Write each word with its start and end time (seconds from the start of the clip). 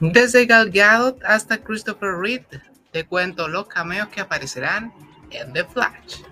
Desde 0.00 0.46
Gal 0.46 0.70
Gadot 0.70 1.20
hasta 1.24 1.58
Christopher 1.58 2.14
Reed, 2.14 2.44
te 2.92 3.04
cuento 3.04 3.48
los 3.48 3.66
cameos 3.66 4.08
que 4.08 4.20
aparecerán 4.20 4.92
en 5.30 5.52
The 5.52 5.64
Flash. 5.64 6.22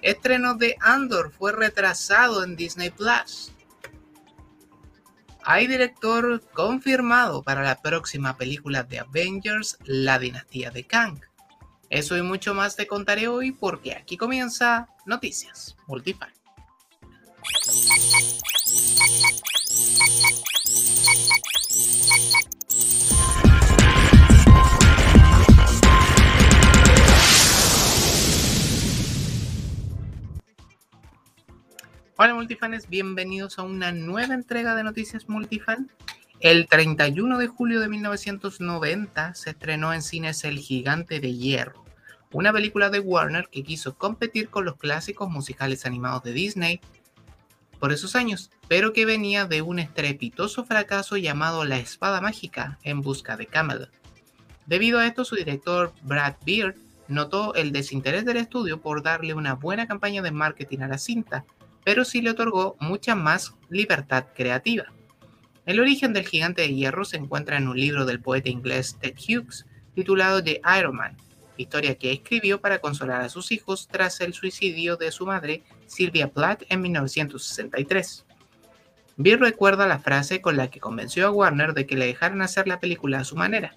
Estreno 0.00 0.54
de 0.54 0.76
Andor 0.80 1.32
fue 1.32 1.52
retrasado 1.52 2.44
en 2.44 2.54
Disney 2.54 2.90
Plus. 2.90 3.52
Hay 5.42 5.66
director 5.66 6.40
confirmado 6.52 7.42
para 7.42 7.62
la 7.62 7.80
próxima 7.82 8.36
película 8.36 8.84
de 8.84 9.00
Avengers, 9.00 9.76
La 9.84 10.18
Dinastía 10.20 10.70
de 10.70 10.84
Kang. 10.84 11.20
Eso 11.88 12.16
y 12.16 12.22
mucho 12.22 12.54
más 12.54 12.76
te 12.76 12.86
contaré 12.86 13.26
hoy 13.26 13.50
porque 13.50 13.94
aquí 13.94 14.16
comienza 14.16 14.88
Noticias 15.06 15.76
Multifan. 15.88 16.30
Hola 32.22 32.34
multifanes, 32.34 32.86
bienvenidos 32.90 33.58
a 33.58 33.62
una 33.62 33.92
nueva 33.92 34.34
entrega 34.34 34.74
de 34.74 34.84
Noticias 34.84 35.30
Multifan. 35.30 35.90
El 36.38 36.68
31 36.68 37.38
de 37.38 37.46
julio 37.46 37.80
de 37.80 37.88
1990 37.88 39.34
se 39.34 39.48
estrenó 39.48 39.94
en 39.94 40.02
cines 40.02 40.44
El 40.44 40.58
Gigante 40.58 41.18
de 41.18 41.34
Hierro, 41.34 41.82
una 42.30 42.52
película 42.52 42.90
de 42.90 43.00
Warner 43.00 43.48
que 43.50 43.62
quiso 43.62 43.96
competir 43.96 44.50
con 44.50 44.66
los 44.66 44.76
clásicos 44.76 45.30
musicales 45.30 45.86
animados 45.86 46.22
de 46.22 46.34
Disney 46.34 46.82
por 47.78 47.90
esos 47.90 48.14
años, 48.14 48.50
pero 48.68 48.92
que 48.92 49.06
venía 49.06 49.46
de 49.46 49.62
un 49.62 49.78
estrepitoso 49.78 50.66
fracaso 50.66 51.16
llamado 51.16 51.64
La 51.64 51.78
Espada 51.78 52.20
Mágica 52.20 52.78
en 52.82 53.00
busca 53.00 53.38
de 53.38 53.46
Camelot. 53.46 53.90
Debido 54.66 54.98
a 54.98 55.06
esto, 55.06 55.24
su 55.24 55.36
director 55.36 55.94
Brad 56.02 56.34
Beard 56.44 56.74
notó 57.08 57.54
el 57.54 57.72
desinterés 57.72 58.26
del 58.26 58.36
estudio 58.36 58.78
por 58.82 59.02
darle 59.02 59.32
una 59.32 59.54
buena 59.54 59.86
campaña 59.86 60.20
de 60.20 60.32
marketing 60.32 60.80
a 60.80 60.88
la 60.88 60.98
cinta 60.98 61.46
pero 61.84 62.04
sí 62.04 62.22
le 62.22 62.30
otorgó 62.30 62.76
mucha 62.80 63.14
más 63.14 63.54
libertad 63.68 64.26
creativa. 64.34 64.86
El 65.66 65.80
origen 65.80 66.12
del 66.12 66.26
gigante 66.26 66.62
de 66.62 66.74
hierro 66.74 67.04
se 67.04 67.16
encuentra 67.16 67.56
en 67.56 67.68
un 67.68 67.78
libro 67.78 68.04
del 68.04 68.20
poeta 68.20 68.48
inglés 68.48 68.96
Ted 69.00 69.14
Hughes 69.14 69.66
titulado 69.94 70.42
The 70.42 70.60
Iron 70.78 70.96
Man, 70.96 71.16
historia 71.56 71.96
que 71.96 72.12
escribió 72.12 72.60
para 72.60 72.78
consolar 72.78 73.20
a 73.20 73.28
sus 73.28 73.52
hijos 73.52 73.88
tras 73.88 74.20
el 74.20 74.34
suicidio 74.34 74.96
de 74.96 75.12
su 75.12 75.26
madre 75.26 75.62
Sylvia 75.86 76.28
Plath 76.28 76.62
en 76.68 76.80
1963. 76.80 78.24
Bill 79.16 79.38
recuerda 79.38 79.86
la 79.86 79.98
frase 79.98 80.40
con 80.40 80.56
la 80.56 80.70
que 80.70 80.80
convenció 80.80 81.26
a 81.26 81.30
Warner 81.30 81.74
de 81.74 81.86
que 81.86 81.96
le 81.96 82.06
dejaran 82.06 82.40
hacer 82.42 82.66
la 82.66 82.80
película 82.80 83.20
a 83.20 83.24
su 83.24 83.36
manera. 83.36 83.76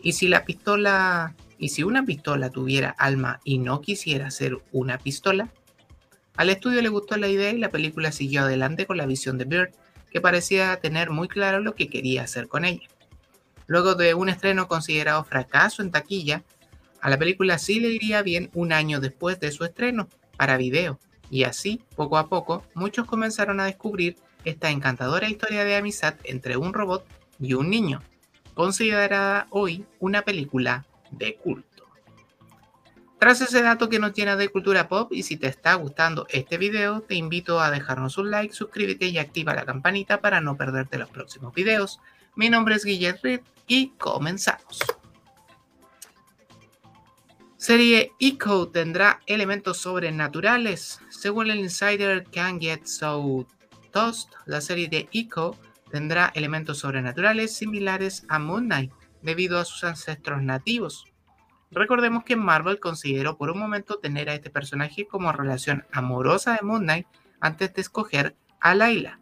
¿Y 0.00 0.12
si 0.12 0.28
la 0.28 0.44
pistola, 0.44 1.34
y 1.58 1.70
si 1.70 1.82
una 1.82 2.04
pistola 2.04 2.50
tuviera 2.50 2.90
alma 2.90 3.40
y 3.42 3.58
no 3.58 3.80
quisiera 3.80 4.30
ser 4.30 4.58
una 4.70 4.98
pistola? 4.98 5.52
Al 6.36 6.50
estudio 6.50 6.82
le 6.82 6.88
gustó 6.88 7.16
la 7.16 7.28
idea 7.28 7.50
y 7.50 7.58
la 7.58 7.70
película 7.70 8.12
siguió 8.12 8.42
adelante 8.42 8.86
con 8.86 8.98
la 8.98 9.06
visión 9.06 9.38
de 9.38 9.44
Bird, 9.44 9.70
que 10.10 10.20
parecía 10.20 10.76
tener 10.76 11.10
muy 11.10 11.28
claro 11.28 11.60
lo 11.60 11.74
que 11.74 11.88
quería 11.88 12.22
hacer 12.22 12.48
con 12.48 12.64
ella. 12.64 12.86
Luego 13.66 13.94
de 13.94 14.14
un 14.14 14.28
estreno 14.28 14.68
considerado 14.68 15.24
fracaso 15.24 15.82
en 15.82 15.90
taquilla, 15.90 16.44
a 17.00 17.10
la 17.10 17.18
película 17.18 17.58
sí 17.58 17.80
le 17.80 17.88
iría 17.88 18.22
bien 18.22 18.50
un 18.54 18.72
año 18.72 19.00
después 19.00 19.40
de 19.40 19.50
su 19.50 19.64
estreno 19.64 20.08
para 20.36 20.56
video, 20.56 20.98
y 21.30 21.44
así, 21.44 21.82
poco 21.96 22.18
a 22.18 22.28
poco, 22.28 22.64
muchos 22.74 23.06
comenzaron 23.06 23.58
a 23.60 23.64
descubrir 23.64 24.16
esta 24.44 24.70
encantadora 24.70 25.28
historia 25.28 25.64
de 25.64 25.76
amistad 25.76 26.14
entre 26.24 26.56
un 26.56 26.72
robot 26.72 27.04
y 27.40 27.54
un 27.54 27.70
niño, 27.70 28.02
considerada 28.54 29.46
hoy 29.50 29.84
una 29.98 30.22
película 30.22 30.86
de 31.10 31.34
culto. 31.36 31.65
Tras 33.18 33.40
ese 33.40 33.62
dato 33.62 33.88
que 33.88 33.98
nos 33.98 34.12
llena 34.12 34.36
de 34.36 34.50
cultura 34.50 34.88
pop 34.88 35.12
y 35.12 35.22
si 35.22 35.38
te 35.38 35.46
está 35.46 35.74
gustando 35.74 36.26
este 36.28 36.58
video, 36.58 37.00
te 37.00 37.14
invito 37.14 37.60
a 37.60 37.70
dejarnos 37.70 38.18
un 38.18 38.30
like, 38.30 38.54
suscríbete 38.54 39.06
y 39.06 39.18
activa 39.18 39.54
la 39.54 39.64
campanita 39.64 40.20
para 40.20 40.42
no 40.42 40.56
perderte 40.56 40.98
los 40.98 41.08
próximos 41.08 41.54
videos. 41.54 41.98
Mi 42.34 42.50
nombre 42.50 42.74
es 42.74 42.84
Guillermo 42.84 43.42
y 43.66 43.88
comenzamos. 43.96 44.80
Serie 47.56 48.12
Echo 48.20 48.68
tendrá 48.68 49.20
elementos 49.26 49.78
sobrenaturales. 49.78 51.00
Según 51.08 51.50
el 51.50 51.58
insider 51.58 52.24
Can't 52.30 52.60
Get 52.60 52.84
So 52.84 53.46
Toast, 53.92 54.30
la 54.44 54.60
serie 54.60 54.88
de 54.88 55.08
Echo 55.10 55.56
tendrá 55.90 56.30
elementos 56.34 56.80
sobrenaturales 56.80 57.56
similares 57.56 58.24
a 58.28 58.38
Moon 58.38 58.66
Knight 58.66 58.92
debido 59.22 59.58
a 59.58 59.64
sus 59.64 59.82
ancestros 59.84 60.42
nativos. 60.42 61.06
Recordemos 61.70 62.24
que 62.24 62.36
Marvel 62.36 62.80
consideró 62.80 63.36
por 63.36 63.50
un 63.50 63.58
momento 63.58 63.98
tener 63.98 64.30
a 64.30 64.34
este 64.34 64.50
personaje 64.50 65.06
como 65.06 65.32
relación 65.32 65.84
amorosa 65.92 66.54
de 66.54 66.62
Moon 66.62 66.82
Knight 66.82 67.06
antes 67.40 67.74
de 67.74 67.82
escoger 67.82 68.36
a 68.60 68.74
Layla. 68.74 69.20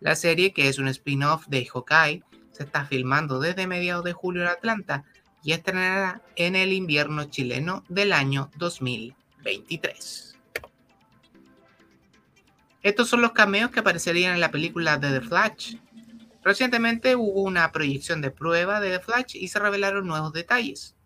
La 0.00 0.16
serie, 0.16 0.52
que 0.52 0.68
es 0.68 0.78
un 0.78 0.88
spin-off 0.88 1.46
de 1.46 1.66
Hawkeye, 1.66 2.22
se 2.50 2.64
está 2.64 2.84
filmando 2.84 3.40
desde 3.40 3.66
mediados 3.66 4.04
de 4.04 4.12
julio 4.12 4.42
en 4.42 4.48
Atlanta 4.48 5.04
y 5.42 5.52
estrenará 5.52 6.22
en 6.36 6.54
el 6.54 6.72
invierno 6.72 7.24
chileno 7.24 7.84
del 7.88 8.12
año 8.12 8.50
2023. 8.56 10.36
Estos 12.82 13.08
son 13.08 13.22
los 13.22 13.32
cameos 13.32 13.70
que 13.70 13.80
aparecerían 13.80 14.34
en 14.34 14.40
la 14.40 14.50
película 14.50 14.98
de 14.98 15.20
The 15.20 15.26
Flash. 15.26 15.76
Recientemente 16.42 17.14
hubo 17.14 17.42
una 17.42 17.70
proyección 17.70 18.20
de 18.20 18.32
prueba 18.32 18.80
de 18.80 18.98
The 18.98 19.04
Flash 19.04 19.36
y 19.36 19.48
se 19.48 19.60
revelaron 19.60 20.06
nuevos 20.06 20.32
detalles. 20.32 20.96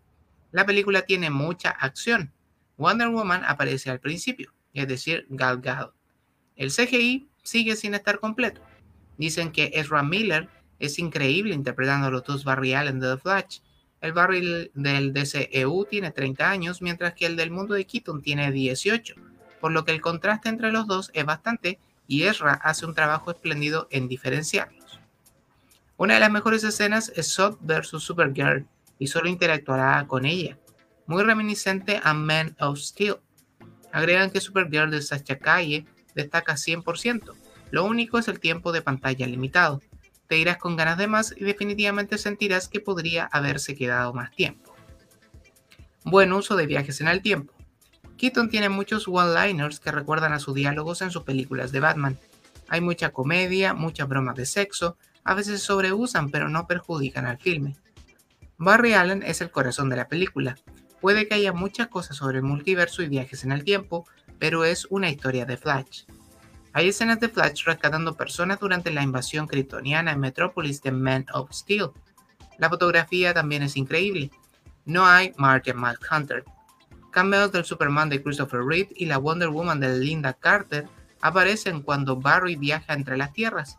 La 0.51 0.65
película 0.65 1.01
tiene 1.03 1.29
mucha 1.29 1.69
acción. 1.71 2.31
Wonder 2.77 3.09
Woman 3.09 3.43
aparece 3.45 3.89
al 3.89 3.99
principio, 3.99 4.53
es 4.73 4.87
decir, 4.87 5.25
Gal 5.29 5.61
Gadot. 5.61 5.93
El 6.55 6.71
CGI 6.71 7.27
sigue 7.43 7.75
sin 7.75 7.93
estar 7.93 8.19
completo. 8.19 8.61
Dicen 9.17 9.51
que 9.51 9.71
Ezra 9.73 10.03
Miller 10.03 10.49
es 10.79 10.99
increíble 10.99 11.53
interpretando 11.53 12.07
a 12.07 12.11
los 12.11 12.23
dos 12.23 12.43
Barry 12.43 12.73
Allen 12.73 12.99
de 12.99 13.15
The 13.15 13.21
Flash. 13.21 13.59
El 13.99 14.13
Barry 14.13 14.71
del 14.73 15.13
DCEU 15.13 15.85
tiene 15.85 16.11
30 16.11 16.49
años, 16.49 16.81
mientras 16.81 17.13
que 17.13 17.25
el 17.25 17.35
del 17.35 17.51
mundo 17.51 17.73
de 17.73 17.85
Keaton 17.85 18.21
tiene 18.21 18.51
18, 18.51 19.15
por 19.59 19.71
lo 19.71 19.85
que 19.85 19.91
el 19.91 20.01
contraste 20.01 20.49
entre 20.49 20.71
los 20.71 20.87
dos 20.87 21.09
es 21.13 21.25
bastante 21.25 21.79
y 22.07 22.23
Ezra 22.23 22.53
hace 22.53 22.85
un 22.85 22.93
trabajo 22.93 23.31
espléndido 23.31 23.87
en 23.91 24.07
diferenciarlos. 24.07 24.99
Una 25.97 26.13
de 26.13 26.19
las 26.19 26.31
mejores 26.31 26.63
escenas 26.63 27.11
es 27.15 27.27
Sod 27.27 27.57
vs 27.61 28.01
Supergirl, 28.01 28.67
y 28.99 29.07
solo 29.07 29.29
interactuará 29.29 30.05
con 30.07 30.25
ella, 30.25 30.57
muy 31.05 31.23
reminiscente 31.23 31.99
a 32.03 32.13
Man 32.13 32.55
of 32.59 32.79
Steel. 32.79 33.17
Agregan 33.91 34.31
que 34.31 34.41
Supergirl 34.41 34.91
de 34.91 35.01
Sacha 35.01 35.37
Calle 35.37 35.85
destaca 36.15 36.53
100%, 36.53 37.33
lo 37.71 37.85
único 37.85 38.17
es 38.17 38.27
el 38.27 38.39
tiempo 38.39 38.71
de 38.71 38.81
pantalla 38.81 39.27
limitado. 39.27 39.81
Te 40.27 40.37
irás 40.37 40.57
con 40.57 40.75
ganas 40.75 40.97
de 40.97 41.07
más 41.07 41.33
y 41.35 41.43
definitivamente 41.43 42.17
sentirás 42.17 42.67
que 42.67 42.79
podría 42.79 43.25
haberse 43.25 43.75
quedado 43.75 44.13
más 44.13 44.31
tiempo. 44.31 44.75
Buen 46.03 46.33
uso 46.33 46.55
de 46.55 46.67
viajes 46.67 47.01
en 47.01 47.07
el 47.07 47.21
tiempo. 47.21 47.53
Keaton 48.17 48.49
tiene 48.49 48.69
muchos 48.69 49.07
one-liners 49.07 49.79
que 49.79 49.91
recuerdan 49.91 50.33
a 50.33 50.39
sus 50.39 50.55
diálogos 50.55 51.01
en 51.01 51.11
sus 51.11 51.23
películas 51.23 51.71
de 51.71 51.79
Batman. 51.79 52.17
Hay 52.67 52.81
mucha 52.81 53.11
comedia, 53.11 53.73
muchas 53.73 54.07
bromas 54.07 54.35
de 54.35 54.45
sexo, 54.45 54.97
a 55.23 55.33
veces 55.33 55.61
sobreusan 55.61 56.29
pero 56.29 56.49
no 56.49 56.67
perjudican 56.67 57.25
al 57.25 57.37
filme. 57.37 57.75
Barry 58.59 58.93
Allen 58.93 59.21
es 59.21 59.41
el 59.41 59.51
corazón 59.51 59.87
de 59.89 59.97
la 59.97 60.07
película. 60.07 60.57
Puede 60.99 61.27
que 61.27 61.35
haya 61.35 61.53
muchas 61.53 61.87
cosas 61.89 62.17
sobre 62.17 62.37
el 62.37 62.43
multiverso 62.43 63.03
y 63.03 63.07
viajes 63.07 63.43
en 63.43 63.51
el 63.51 63.63
tiempo, 63.63 64.07
pero 64.39 64.65
es 64.65 64.87
una 64.89 65.11
historia 65.11 65.45
de 65.45 65.57
Flash. 65.57 66.05
Hay 66.73 66.89
escenas 66.89 67.19
de 67.19 67.29
Flash 67.29 67.65
rescatando 67.65 68.17
personas 68.17 68.59
durante 68.59 68.89
la 68.89 69.03
invasión 69.03 69.45
kryptoniana 69.45 70.11
en 70.11 70.19
Metrópolis 70.19 70.81
de 70.81 70.91
Man 70.91 71.27
of 71.33 71.51
Steel. 71.51 71.91
La 72.57 72.69
fotografía 72.69 73.31
también 73.31 73.61
es 73.61 73.77
increíble. 73.77 74.31
No 74.85 75.05
hay 75.05 75.33
Martian 75.37 75.77
Hunter. 76.11 76.43
Cameos 77.11 77.51
del 77.51 77.63
Superman 77.63 78.09
de 78.09 78.23
Christopher 78.23 78.61
Reeve 78.63 78.89
y 78.95 79.05
la 79.05 79.19
Wonder 79.19 79.49
Woman 79.49 79.79
de 79.79 79.99
Linda 79.99 80.33
Carter 80.33 80.87
aparecen 81.21 81.81
cuando 81.81 82.15
Barry 82.15 82.55
viaja 82.55 82.93
entre 82.93 83.17
las 83.17 83.33
tierras. 83.33 83.77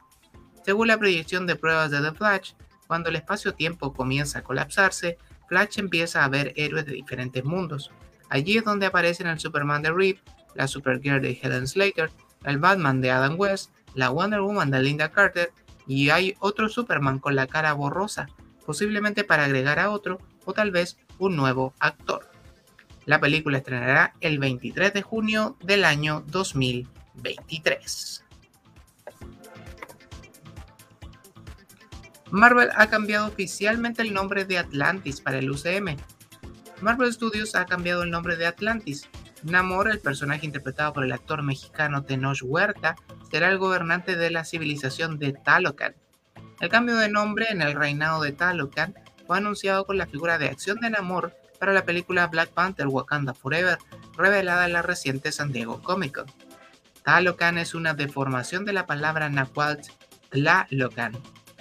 Según 0.65 0.87
la 0.87 0.99
proyección 0.99 1.49
de 1.49 1.57
pruebas 1.57 1.91
de 1.91 2.01
The 2.01 2.13
Flash, 2.13 2.53
cuando 2.88 3.11
el 3.11 3.17
espacio-tiempo 3.17 3.93
comienza 3.93 4.40
a 4.40 4.43
colapsarse, 4.43 5.19
Flash 5.46 5.79
empieza 5.79 6.25
a 6.25 6.29
ver 6.29 6.52
héroes 6.56 6.87
de 6.87 6.94
diferentes 6.94 7.44
mundos. 7.44 7.93
Allí 8.31 8.56
es 8.56 8.64
donde 8.64 8.87
aparecen 8.87 9.29
el 9.29 9.38
Superman 9.38 9.82
de 9.82 9.93
Reed, 9.93 10.17
la 10.55 10.67
Supergirl 10.67 11.23
de 11.23 11.38
Helen 11.40 11.69
Slater, 11.69 12.11
el 12.44 12.58
Batman 12.58 13.00
de 13.00 13.11
Adam 13.11 13.38
West, 13.38 13.70
la 13.94 14.11
Wonder 14.11 14.40
Woman 14.40 14.70
de 14.70 14.82
Linda 14.82 15.11
Carter 15.11 15.52
y 15.87 16.11
hay 16.11 16.35
otro 16.40 16.69
Superman 16.69 17.19
con 17.19 17.37
la 17.37 17.46
cara 17.46 17.73
borrosa, 17.75 18.29
posiblemente 18.67 19.23
para 19.23 19.44
agregar 19.44 19.79
a 19.79 19.90
otro 19.90 20.19
o 20.44 20.52
tal 20.52 20.70
vez 20.70 20.99
un 21.19 21.37
nuevo 21.37 21.75
actor. 21.79 22.31
La 23.05 23.20
película 23.20 23.58
estrenará 23.58 24.14
el 24.20 24.38
23 24.38 24.93
de 24.93 25.02
junio 25.02 25.56
del 25.62 25.85
año 25.85 26.25
2023. 26.26 28.25
Marvel 32.31 32.69
ha 32.77 32.89
cambiado 32.89 33.27
oficialmente 33.27 34.03
el 34.03 34.13
nombre 34.13 34.45
de 34.45 34.59
Atlantis 34.59 35.21
para 35.21 35.39
el 35.39 35.51
UCM. 35.51 35.97
Marvel 36.81 37.13
Studios 37.13 37.55
ha 37.55 37.65
cambiado 37.65 38.03
el 38.03 38.11
nombre 38.11 38.37
de 38.37 38.47
Atlantis. 38.47 39.09
Namor, 39.43 39.91
el 39.91 40.01
personaje 40.01 40.45
interpretado 40.45 40.93
por 40.93 41.05
el 41.05 41.13
actor 41.13 41.43
mexicano 41.43 42.03
Tenoch 42.05 42.43
Huerta, 42.43 42.97
será 43.31 43.51
el 43.51 43.59
gobernante 43.59 44.17
de 44.17 44.31
la 44.31 44.45
civilización 44.45 45.19
de 45.19 45.33
Talocan. 45.33 45.95
El 46.61 46.69
cambio 46.69 46.97
de 46.97 47.09
nombre 47.09 47.47
en 47.51 47.63
el 47.63 47.75
reinado 47.75 48.23
de 48.23 48.33
Talocan 48.33 48.95
fue 49.27 49.39
anunciado 49.39 49.87
con 49.87 49.97
la 49.97 50.07
figura 50.07 50.39
de 50.39 50.49
acción 50.49 50.81
de 50.81 50.91
Namor 50.91 51.35
para 51.59 51.73
la 51.73 51.85
película 51.85 52.27
Black 52.27 52.51
Panther 52.51 52.89
Wakanda 52.89 53.33
Forever, 53.33 53.79
revelada 54.17 54.67
en 54.67 54.73
la 54.73 54.83
reciente 54.83 55.33
San 55.33 55.53
Diego 55.53 55.83
Comic 55.83 56.17
Con. 56.17 56.27
Talocan 57.05 57.59
es 57.59 57.75
una 57.75 57.95
deformación 57.95 58.65
de 58.65 58.73
la 58.73 58.87
palabra 58.87 59.29
náhuatl 59.29 59.91
Tlalocan, 60.31 61.13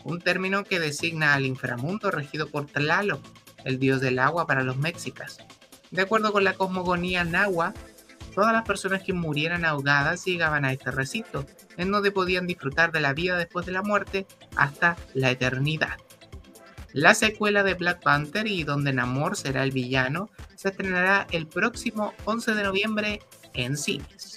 un 0.08 0.22
término 0.22 0.64
que 0.64 0.80
designa 0.80 1.34
al 1.34 1.46
inframundo 1.46 2.12
regido 2.12 2.48
por 2.48 2.66
Tlaloc, 2.66 3.22
el 3.66 3.78
dios 3.78 4.00
del 4.00 4.20
agua 4.20 4.48
para 4.48 4.64
los 4.64 4.78
mexicas. 4.78 5.40
De 5.92 6.02
acuerdo 6.02 6.32
con 6.32 6.46
la 6.46 6.54
cosmogonía 6.54 7.26
náhuatl, 7.26 7.78
todas 8.34 8.54
las 8.54 8.64
personas 8.64 9.04
que 9.04 9.12
murieran 9.12 9.66
ahogadas 9.66 10.24
llegaban 10.24 10.64
a 10.64 10.72
este 10.72 10.92
recinto, 10.92 11.46
en 11.76 11.92
donde 11.92 12.12
podían 12.12 12.48
disfrutar 12.48 12.94
de 12.94 13.02
la 13.02 13.14
vida 13.14 13.38
después 13.38 13.66
de 13.66 13.74
la 13.74 13.82
muerte 13.82 14.26
hasta 14.56 14.96
la 15.14 15.30
eternidad. 15.30 15.98
La 16.94 17.14
secuela 17.14 17.64
de 17.64 17.74
Black 17.74 18.02
Panther 18.02 18.48
y 18.48 18.64
donde 18.64 18.94
Namor 18.94 19.36
será 19.36 19.64
el 19.64 19.72
villano 19.72 20.30
se 20.56 20.70
estrenará 20.70 21.28
el 21.32 21.48
próximo 21.48 22.14
11 22.24 22.54
de 22.54 22.64
noviembre 22.64 23.20
en 23.54 23.76
cines. 23.76 24.37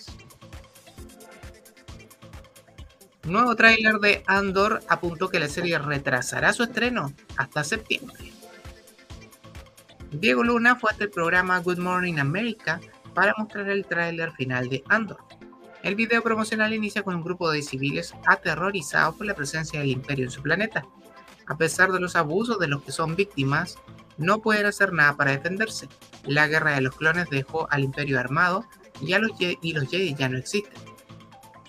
Nuevo 3.31 3.55
tráiler 3.55 4.00
de 4.00 4.25
Andor 4.27 4.82
apuntó 4.88 5.29
que 5.29 5.38
la 5.38 5.47
serie 5.47 5.79
retrasará 5.79 6.53
su 6.53 6.65
estreno 6.65 7.12
hasta 7.37 7.62
septiembre. 7.62 8.32
Diego 10.11 10.43
Luna 10.43 10.75
fue 10.75 10.91
hasta 10.91 11.05
el 11.05 11.11
programa 11.11 11.61
Good 11.61 11.79
Morning 11.79 12.19
America 12.19 12.81
para 13.15 13.32
mostrar 13.38 13.69
el 13.69 13.87
tráiler 13.87 14.32
final 14.32 14.69
de 14.69 14.82
Andor. 14.88 15.19
El 15.85 15.94
video 15.94 16.25
promocional 16.25 16.75
inicia 16.75 17.05
con 17.05 17.15
un 17.15 17.23
grupo 17.23 17.53
de 17.53 17.62
civiles 17.62 18.12
aterrorizados 18.27 19.15
por 19.15 19.27
la 19.27 19.35
presencia 19.35 19.79
del 19.79 19.91
imperio 19.91 20.25
en 20.25 20.33
su 20.33 20.43
planeta. 20.43 20.85
A 21.47 21.56
pesar 21.56 21.93
de 21.93 22.00
los 22.00 22.17
abusos 22.17 22.59
de 22.59 22.67
los 22.67 22.83
que 22.83 22.91
son 22.91 23.15
víctimas, 23.15 23.79
no 24.19 24.41
pueden 24.41 24.67
hacer 24.67 24.93
nada 24.93 25.17
para 25.17 25.31
defenderse. 25.31 25.88
La 26.25 26.49
guerra 26.49 26.75
de 26.75 26.81
los 26.81 26.97
clones 26.97 27.31
dejó 27.31 27.71
al 27.71 27.85
imperio 27.85 28.19
armado 28.19 28.67
y, 29.00 29.15
los, 29.15 29.31
y 29.38 29.73
los 29.73 29.88
Jedi 29.88 30.17
ya 30.17 30.29
no 30.29 30.37
existen. 30.37 30.89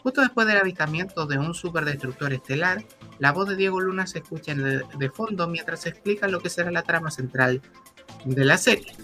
Justo 0.03 0.21
después 0.21 0.47
del 0.47 0.57
avistamiento 0.57 1.27
de 1.27 1.37
un 1.37 1.53
superdestructor 1.53 2.33
estelar, 2.33 2.83
la 3.19 3.31
voz 3.31 3.47
de 3.47 3.55
Diego 3.55 3.79
Luna 3.79 4.07
se 4.07 4.19
escucha 4.19 4.55
de, 4.55 5.09
fondo 5.09 5.47
mientras 5.47 5.81
se 5.81 5.89
explica 5.89 6.27
lo 6.27 6.39
que 6.39 6.49
será 6.49 6.71
la 6.71 6.81
trama 6.81 7.11
central 7.11 7.61
de 8.25 8.45
la 8.45 8.57
serie. 8.57 8.95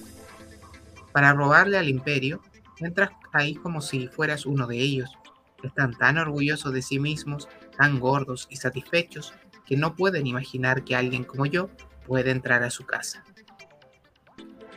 Para 1.12 1.34
robarle 1.34 1.78
al 1.78 1.88
imperio, 1.88 2.42
entras 2.80 3.12
ahí 3.32 3.54
como 3.54 3.82
si 3.82 4.08
fueras 4.08 4.48
uno 4.48 4.66
de 4.66 4.80
ellos. 4.80 5.12
Están 5.62 5.96
tan 5.96 6.18
orgullosos 6.18 6.74
de 6.74 6.82
sí 6.82 7.00
mismos, 7.00 7.48
tan 7.78 8.00
gordos 8.00 8.48
y 8.50 8.56
satisfechos, 8.56 9.36
que 9.68 9.78
no 9.78 9.96
pueden 9.96 10.26
imaginar 10.26 10.84
que 10.84 10.96
alguien 10.96 11.24
como 11.24 11.46
yo 11.46 11.70
puede 12.08 12.32
entrar 12.32 12.64
a 12.64 12.72
su 12.72 12.86
casa. 12.86 13.24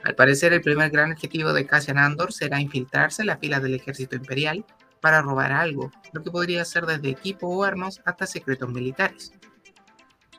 Al 0.02 0.14
parecer, 0.14 0.52
el 0.52 0.60
primer 0.60 0.90
gran 0.90 1.12
objetivo 1.12 1.52
de 1.54 1.66
Cassian 1.66 1.98
Andor 1.98 2.32
será 2.32 2.60
infiltrarse 2.60 3.22
en 3.22 3.26
las 3.28 3.38
filas 3.38 3.62
del 3.62 3.74
ejército 3.74 4.16
imperial 4.16 4.64
para 5.00 5.22
robar 5.22 5.52
algo, 5.52 5.90
lo 6.12 6.22
que 6.22 6.30
podría 6.30 6.64
ser 6.64 6.86
desde 6.86 7.10
equipo 7.10 7.48
o 7.48 7.64
armas 7.64 8.00
hasta 8.04 8.26
secretos 8.26 8.68
militares. 8.70 9.32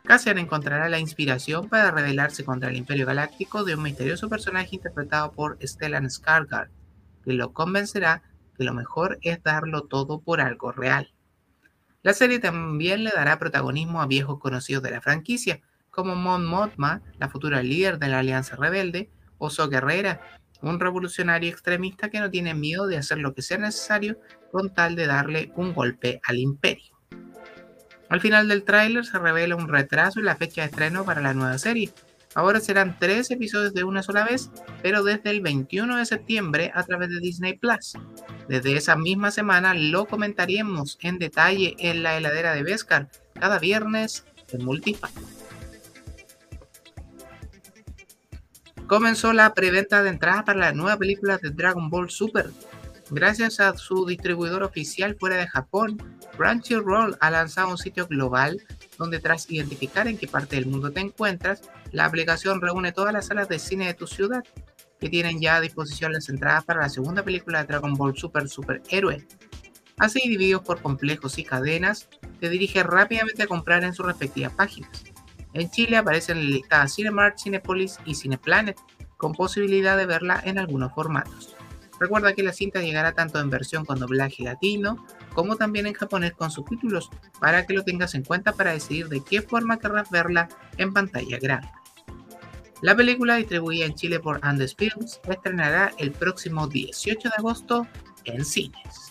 Cassian 0.03 0.39
encontrará 0.39 0.89
la 0.89 0.99
inspiración 0.99 1.69
para 1.69 1.91
rebelarse 1.91 2.43
contra 2.43 2.69
el 2.69 2.77
Imperio 2.77 3.05
Galáctico 3.05 3.63
de 3.63 3.75
un 3.75 3.83
misterioso 3.83 4.29
personaje 4.29 4.75
interpretado 4.75 5.31
por 5.31 5.57
Stellan 5.61 6.09
Skarsgård, 6.09 6.69
que 7.23 7.33
lo 7.33 7.53
convencerá 7.53 8.23
que 8.57 8.63
lo 8.63 8.73
mejor 8.73 9.19
es 9.21 9.41
darlo 9.43 9.83
todo 9.83 10.19
por 10.19 10.41
algo 10.41 10.71
real. 10.71 11.13
La 12.03 12.13
serie 12.13 12.39
también 12.39 13.03
le 13.03 13.11
dará 13.11 13.37
protagonismo 13.37 14.01
a 14.01 14.07
viejos 14.07 14.39
conocidos 14.39 14.83
de 14.83 14.91
la 14.91 15.01
franquicia, 15.01 15.61
como 15.91 16.15
Mon 16.15 16.45
Mothma, 16.45 17.01
la 17.19 17.29
futura 17.29 17.61
líder 17.61 17.99
de 17.99 18.07
la 18.07 18.19
Alianza 18.19 18.55
Rebelde, 18.55 19.11
o 19.37 19.49
So 19.49 19.69
Guerrera, 19.69 20.21
un 20.61 20.79
revolucionario 20.79 21.49
extremista 21.49 22.09
que 22.09 22.19
no 22.19 22.29
tiene 22.29 22.53
miedo 22.53 22.87
de 22.87 22.97
hacer 22.97 23.17
lo 23.17 23.33
que 23.33 23.41
sea 23.41 23.57
necesario 23.57 24.19
con 24.51 24.73
tal 24.73 24.95
de 24.95 25.07
darle 25.07 25.51
un 25.55 25.73
golpe 25.73 26.21
al 26.23 26.37
imperio. 26.37 26.95
Al 28.09 28.19
final 28.19 28.47
del 28.49 28.63
tráiler 28.63 29.05
se 29.05 29.17
revela 29.17 29.55
un 29.55 29.69
retraso 29.69 30.19
en 30.19 30.25
la 30.25 30.35
fecha 30.35 30.61
de 30.61 30.67
estreno 30.67 31.05
para 31.05 31.21
la 31.21 31.33
nueva 31.33 31.57
serie. 31.57 31.91
Ahora 32.35 32.59
serán 32.59 32.97
tres 32.99 33.31
episodios 33.31 33.73
de 33.73 33.83
una 33.83 34.03
sola 34.03 34.23
vez, 34.23 34.51
pero 34.81 35.03
desde 35.03 35.29
el 35.31 35.41
21 35.41 35.97
de 35.97 36.05
septiembre 36.05 36.71
a 36.73 36.83
través 36.83 37.09
de 37.09 37.19
Disney 37.19 37.57
Plus. 37.57 37.93
Desde 38.47 38.75
esa 38.75 38.95
misma 38.95 39.31
semana 39.31 39.73
lo 39.73 40.05
comentaremos 40.05 40.97
en 41.01 41.19
detalle 41.19 41.75
en 41.79 42.03
la 42.03 42.17
heladera 42.17 42.53
de 42.53 42.63
Beskar 42.63 43.09
cada 43.39 43.59
viernes 43.59 44.25
en 44.51 44.63
Multipack. 44.63 45.11
Comenzó 48.91 49.31
la 49.31 49.53
preventa 49.53 50.03
de 50.03 50.09
entradas 50.09 50.43
para 50.43 50.59
la 50.59 50.73
nueva 50.73 50.97
película 50.97 51.37
de 51.37 51.51
Dragon 51.51 51.89
Ball 51.89 52.09
Super. 52.09 52.51
Gracias 53.09 53.61
a 53.61 53.77
su 53.77 54.05
distribuidor 54.05 54.63
oficial 54.63 55.15
fuera 55.17 55.37
de 55.37 55.47
Japón, 55.47 55.97
Crunchyroll 56.35 57.15
ha 57.21 57.31
lanzado 57.31 57.69
un 57.69 57.77
sitio 57.77 58.05
global 58.05 58.61
donde 58.97 59.19
tras 59.19 59.49
identificar 59.49 60.09
en 60.09 60.17
qué 60.17 60.27
parte 60.27 60.57
del 60.57 60.65
mundo 60.65 60.91
te 60.91 60.99
encuentras, 60.99 61.61
la 61.93 62.03
aplicación 62.03 62.59
reúne 62.59 62.91
todas 62.91 63.13
las 63.13 63.27
salas 63.27 63.47
de 63.47 63.59
cine 63.59 63.87
de 63.87 63.93
tu 63.93 64.07
ciudad 64.07 64.43
que 64.99 65.07
tienen 65.07 65.39
ya 65.39 65.55
a 65.55 65.61
disposición 65.61 66.11
las 66.11 66.27
entradas 66.27 66.65
para 66.65 66.81
la 66.81 66.89
segunda 66.89 67.23
película 67.23 67.61
de 67.61 67.67
Dragon 67.67 67.93
Ball 67.93 68.17
Super 68.17 68.49
Super 68.49 68.81
Héroe. 68.89 69.25
Así 69.99 70.19
divididos 70.27 70.63
por 70.63 70.81
complejos 70.81 71.37
y 71.37 71.45
cadenas, 71.45 72.09
te 72.41 72.49
dirige 72.49 72.83
rápidamente 72.83 73.43
a 73.43 73.47
comprar 73.47 73.85
en 73.85 73.93
sus 73.93 74.05
respectivas 74.05 74.51
páginas. 74.51 75.10
En 75.53 75.69
Chile 75.69 75.97
aparecen 75.97 76.49
listadas 76.49 76.95
Cinemark, 76.95 77.37
Cinepolis 77.37 77.97
y 78.05 78.15
Cineplanet, 78.15 78.77
con 79.17 79.33
posibilidad 79.33 79.97
de 79.97 80.05
verla 80.05 80.41
en 80.43 80.57
algunos 80.57 80.93
formatos. 80.93 81.55
Recuerda 81.99 82.33
que 82.33 82.41
la 82.41 82.53
cinta 82.53 82.81
llegará 82.81 83.11
tanto 83.11 83.39
en 83.39 83.51
versión 83.51 83.85
con 83.85 83.99
doblaje 83.99 84.43
latino 84.43 85.05
como 85.33 85.55
también 85.55 85.85
en 85.85 85.93
japonés 85.93 86.33
con 86.33 86.49
subtítulos 86.49 87.11
para 87.39 87.67
que 87.67 87.75
lo 87.75 87.83
tengas 87.83 88.15
en 88.15 88.23
cuenta 88.23 88.53
para 88.53 88.73
decidir 88.73 89.07
de 89.07 89.23
qué 89.23 89.43
forma 89.43 89.77
querrás 89.77 90.09
verla 90.09 90.49
en 90.77 90.93
pantalla 90.93 91.37
grande. 91.37 91.69
La 92.81 92.95
película 92.95 93.35
distribuida 93.35 93.85
en 93.85 93.93
Chile 93.93 94.19
por 94.19 94.39
Andes 94.41 94.75
Films 94.75 95.21
estrenará 95.29 95.91
el 95.99 96.11
próximo 96.11 96.67
18 96.67 97.29
de 97.29 97.35
agosto 97.37 97.85
en 98.25 98.43
cines. 98.43 99.10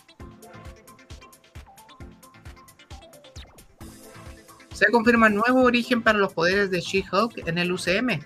Se 4.81 4.89
confirma 4.89 5.29
nuevo 5.29 5.61
origen 5.61 6.01
para 6.01 6.17
los 6.17 6.33
poderes 6.33 6.71
de 6.71 6.81
She-Hulk 6.81 7.47
en 7.47 7.59
el 7.59 7.71
UCM. 7.71 8.19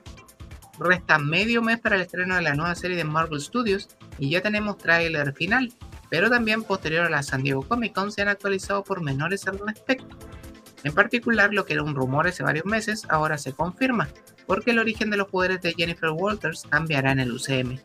Resta 0.79 1.19
medio 1.19 1.61
mes 1.61 1.81
para 1.81 1.97
el 1.97 2.03
estreno 2.03 2.33
de 2.33 2.43
la 2.43 2.55
nueva 2.55 2.73
serie 2.75 2.95
de 2.95 3.03
Marvel 3.03 3.41
Studios 3.41 3.89
y 4.19 4.29
ya 4.29 4.39
tenemos 4.39 4.77
tráiler 4.77 5.33
final, 5.33 5.73
pero 6.09 6.29
también 6.29 6.63
posterior 6.63 7.07
a 7.07 7.09
la 7.09 7.23
San 7.23 7.43
Diego 7.43 7.67
Comic 7.67 7.91
Con 7.91 8.09
se 8.09 8.21
han 8.21 8.29
actualizado 8.29 8.85
por 8.85 9.01
menores 9.01 9.45
al 9.49 9.59
respecto. 9.59 10.17
En 10.85 10.93
particular, 10.93 11.53
lo 11.53 11.65
que 11.65 11.73
era 11.73 11.83
un 11.83 11.93
rumor 11.93 12.25
hace 12.25 12.41
varios 12.41 12.65
meses 12.65 13.05
ahora 13.09 13.37
se 13.37 13.51
confirma, 13.51 14.07
porque 14.47 14.71
el 14.71 14.79
origen 14.79 15.09
de 15.09 15.17
los 15.17 15.27
poderes 15.27 15.59
de 15.59 15.73
Jennifer 15.73 16.11
Walters 16.11 16.63
cambiará 16.69 17.11
en 17.11 17.19
el 17.19 17.33
UCM. 17.33 17.79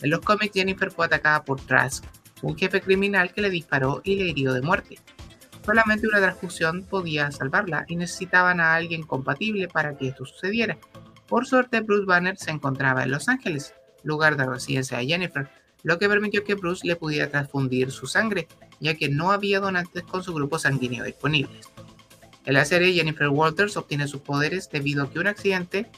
En 0.00 0.10
los 0.10 0.20
cómics, 0.20 0.54
Jennifer 0.54 0.92
fue 0.92 1.06
atacada 1.06 1.42
por 1.42 1.60
Trask, 1.60 2.04
un 2.42 2.56
jefe 2.56 2.80
criminal 2.82 3.32
que 3.32 3.42
le 3.42 3.50
disparó 3.50 4.00
y 4.04 4.14
le 4.14 4.28
hirió 4.28 4.52
de 4.52 4.62
muerte. 4.62 5.00
Solamente 5.64 6.08
una 6.08 6.20
transfusión 6.20 6.82
podía 6.82 7.30
salvarla 7.30 7.84
y 7.88 7.96
necesitaban 7.96 8.60
a 8.60 8.74
alguien 8.74 9.04
compatible 9.04 9.68
para 9.68 9.96
que 9.96 10.08
esto 10.08 10.24
sucediera. 10.24 10.78
Por 11.28 11.46
suerte, 11.46 11.80
Bruce 11.80 12.04
Banner 12.04 12.36
se 12.36 12.50
encontraba 12.50 13.04
en 13.04 13.10
Los 13.10 13.28
Ángeles, 13.28 13.74
lugar 14.02 14.36
de 14.36 14.46
residencia 14.46 14.98
de 14.98 15.06
Jennifer, 15.06 15.48
lo 15.82 15.98
que 15.98 16.08
permitió 16.08 16.44
que 16.44 16.54
Bruce 16.54 16.86
le 16.86 16.96
pudiera 16.96 17.28
transfundir 17.28 17.90
su 17.90 18.06
sangre, 18.06 18.48
ya 18.80 18.94
que 18.94 19.08
no 19.08 19.32
había 19.32 19.60
donantes 19.60 20.02
con 20.02 20.22
su 20.22 20.34
grupo 20.34 20.58
sanguíneo 20.58 21.04
disponibles. 21.04 21.70
En 22.44 22.54
la 22.54 22.64
serie, 22.64 22.92
Jennifer 22.92 23.28
Walters 23.28 23.76
obtiene 23.76 24.08
sus 24.08 24.20
poderes 24.20 24.68
debido 24.70 25.04
a 25.04 25.10
que 25.10 25.20
un 25.20 25.28
accidente, 25.28 25.88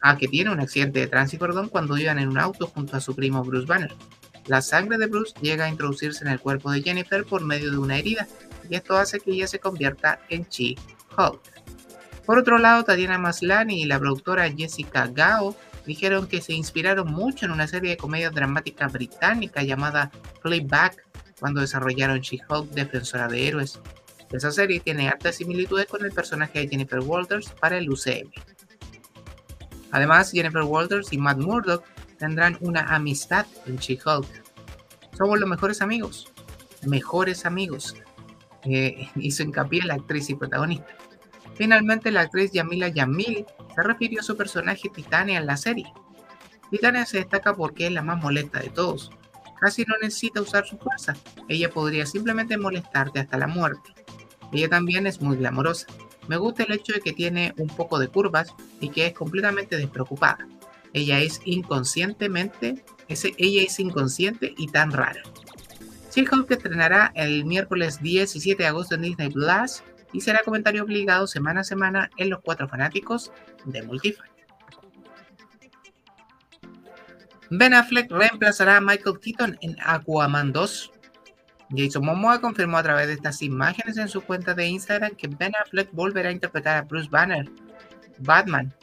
a 0.00 0.16
que 0.16 0.26
tiene 0.26 0.50
un 0.50 0.60
accidente 0.60 0.98
de 0.98 1.06
tránsito, 1.06 1.46
cuando 1.70 1.96
iban 1.96 2.18
en 2.18 2.28
un 2.28 2.38
auto 2.38 2.66
junto 2.66 2.96
a 2.96 3.00
su 3.00 3.14
primo 3.14 3.44
Bruce 3.44 3.66
Banner. 3.66 3.94
La 4.46 4.60
sangre 4.60 4.98
de 4.98 5.06
Bruce 5.06 5.34
llega 5.40 5.66
a 5.66 5.68
introducirse 5.68 6.24
en 6.24 6.30
el 6.32 6.40
cuerpo 6.40 6.72
de 6.72 6.82
Jennifer 6.82 7.24
por 7.24 7.44
medio 7.44 7.70
de 7.70 7.78
una 7.78 7.96
herida, 7.96 8.26
y 8.68 8.76
esto 8.76 8.96
hace 8.96 9.20
que 9.20 9.32
ella 9.32 9.46
se 9.46 9.58
convierta 9.58 10.20
en 10.28 10.44
She-Hulk. 10.44 11.40
Por 12.24 12.38
otro 12.38 12.58
lado, 12.58 12.84
Tatiana 12.84 13.18
Maslany 13.18 13.82
y 13.82 13.84
la 13.84 13.98
productora 13.98 14.50
Jessica 14.50 15.08
Gao 15.08 15.56
dijeron 15.86 16.26
que 16.26 16.40
se 16.40 16.52
inspiraron 16.52 17.10
mucho 17.10 17.46
en 17.46 17.52
una 17.52 17.66
serie 17.66 17.90
de 17.90 17.96
comedia 17.96 18.30
dramática 18.30 18.86
británica 18.88 19.62
llamada 19.62 20.10
Playback 20.42 21.04
cuando 21.40 21.60
desarrollaron 21.60 22.20
She-Hulk 22.20 22.70
Defensora 22.70 23.26
de 23.28 23.48
Héroes. 23.48 23.80
Esa 24.30 24.50
serie 24.50 24.80
tiene 24.80 25.08
hartas 25.08 25.36
similitudes 25.36 25.86
con 25.86 26.04
el 26.04 26.12
personaje 26.12 26.60
de 26.60 26.68
Jennifer 26.68 27.00
Walters 27.00 27.50
para 27.50 27.76
el 27.76 27.90
UCM. 27.90 28.30
Además, 29.90 30.30
Jennifer 30.30 30.62
Walters 30.62 31.12
y 31.12 31.18
Matt 31.18 31.38
Murdock 31.38 31.84
tendrán 32.18 32.56
una 32.60 32.94
amistad 32.94 33.46
en 33.66 33.76
She-Hulk. 33.76 34.26
Somos 35.18 35.38
los 35.38 35.48
mejores 35.48 35.82
amigos. 35.82 36.32
Mejores 36.86 37.44
amigos. 37.44 37.94
Eh, 38.64 39.08
hizo 39.16 39.42
hincapié 39.42 39.82
la 39.82 39.94
actriz 39.94 40.30
y 40.30 40.34
protagonista. 40.34 40.96
Finalmente, 41.54 42.10
la 42.10 42.22
actriz 42.22 42.52
Yamila 42.52 42.88
Yamil 42.88 43.44
se 43.74 43.82
refirió 43.82 44.20
a 44.20 44.24
su 44.24 44.36
personaje 44.36 44.88
Titania 44.88 45.38
en 45.38 45.46
la 45.46 45.56
serie. 45.56 45.92
Titania 46.70 47.04
se 47.04 47.18
destaca 47.18 47.54
porque 47.54 47.86
es 47.86 47.92
la 47.92 48.02
más 48.02 48.22
molesta 48.22 48.60
de 48.60 48.70
todos. 48.70 49.10
Casi 49.60 49.84
no 49.84 49.94
necesita 50.00 50.40
usar 50.40 50.66
su 50.66 50.78
fuerza. 50.78 51.14
Ella 51.48 51.70
podría 51.70 52.06
simplemente 52.06 52.56
molestarte 52.56 53.20
hasta 53.20 53.38
la 53.38 53.46
muerte. 53.46 53.92
Ella 54.52 54.68
también 54.68 55.06
es 55.06 55.20
muy 55.20 55.36
glamorosa. 55.36 55.86
Me 56.28 56.36
gusta 56.36 56.62
el 56.62 56.72
hecho 56.72 56.92
de 56.92 57.00
que 57.00 57.12
tiene 57.12 57.52
un 57.58 57.68
poco 57.68 57.98
de 57.98 58.08
curvas 58.08 58.54
y 58.80 58.88
que 58.88 59.06
es 59.06 59.12
completamente 59.12 59.76
despreocupada. 59.76 60.46
Ella 60.92 61.20
es 61.20 61.40
inconscientemente, 61.44 62.84
ella 63.08 63.62
es 63.62 63.80
inconsciente 63.80 64.54
y 64.56 64.68
tan 64.68 64.92
rara. 64.92 65.22
She-Hulk 66.14 66.50
estrenará 66.50 67.10
el 67.14 67.44
miércoles 67.46 68.00
17 68.02 68.62
de 68.62 68.68
agosto 68.68 68.94
en 68.94 69.02
Disney 69.02 69.30
Plus 69.30 69.82
y 70.12 70.20
será 70.20 70.42
comentario 70.44 70.84
obligado 70.84 71.26
semana 71.26 71.60
a 71.60 71.64
semana 71.64 72.10
en 72.18 72.28
los 72.28 72.40
cuatro 72.40 72.68
fanáticos 72.68 73.32
de 73.64 73.82
Multifan. 73.82 74.28
Ben 77.48 77.74
Affleck 77.74 78.10
reemplazará 78.10 78.76
a 78.76 78.80
Michael 78.80 79.20
Keaton 79.20 79.58
en 79.60 79.76
Aquaman 79.84 80.52
2. 80.52 80.90
Jason 81.74 82.04
Momoa 82.04 82.40
confirmó 82.40 82.78
a 82.78 82.82
través 82.82 83.06
de 83.06 83.14
estas 83.14 83.42
imágenes 83.42 83.96
en 83.96 84.08
su 84.08 84.22
cuenta 84.22 84.54
de 84.54 84.66
Instagram 84.66 85.14
que 85.16 85.28
Ben 85.28 85.52
Affleck 85.62 85.90
volverá 85.92 86.28
a 86.28 86.32
interpretar 86.32 86.76
a 86.76 86.82
Bruce 86.82 87.08
Banner, 87.10 87.50
Batman. 88.18 88.74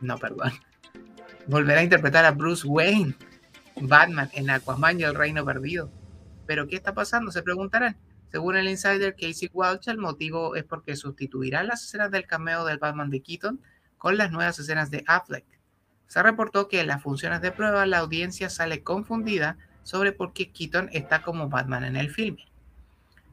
No, 0.00 0.16
perdón. 0.18 0.52
Volverá 1.46 1.80
a 1.80 1.84
interpretar 1.84 2.24
a 2.24 2.30
Bruce 2.30 2.66
Wayne, 2.66 3.14
Batman, 3.76 4.30
en 4.34 4.50
Aquaman 4.50 5.00
y 5.00 5.04
el 5.04 5.14
Reino 5.14 5.44
Perdido. 5.44 5.90
¿Pero 6.46 6.66
qué 6.66 6.76
está 6.76 6.94
pasando? 6.94 7.30
Se 7.30 7.42
preguntarán. 7.42 7.96
Según 8.30 8.56
el 8.56 8.68
insider 8.68 9.14
Casey 9.14 9.50
Walsh, 9.52 9.88
el 9.88 9.98
motivo 9.98 10.54
es 10.54 10.64
porque 10.64 10.94
sustituirá 10.96 11.64
las 11.64 11.84
escenas 11.84 12.10
del 12.10 12.26
cameo 12.26 12.64
del 12.64 12.78
Batman 12.78 13.10
de 13.10 13.22
Keaton 13.22 13.60
con 13.98 14.16
las 14.16 14.30
nuevas 14.30 14.58
escenas 14.58 14.90
de 14.90 15.02
Affleck. 15.06 15.44
Se 16.06 16.22
reportó 16.22 16.68
que 16.68 16.80
en 16.80 16.86
las 16.86 17.02
funciones 17.02 17.40
de 17.40 17.52
prueba 17.52 17.86
la 17.86 17.98
audiencia 17.98 18.50
sale 18.50 18.82
confundida 18.82 19.58
sobre 19.82 20.12
por 20.12 20.32
qué 20.32 20.50
Keaton 20.50 20.88
está 20.92 21.22
como 21.22 21.48
Batman 21.48 21.84
en 21.84 21.96
el 21.96 22.10
filme. 22.10 22.46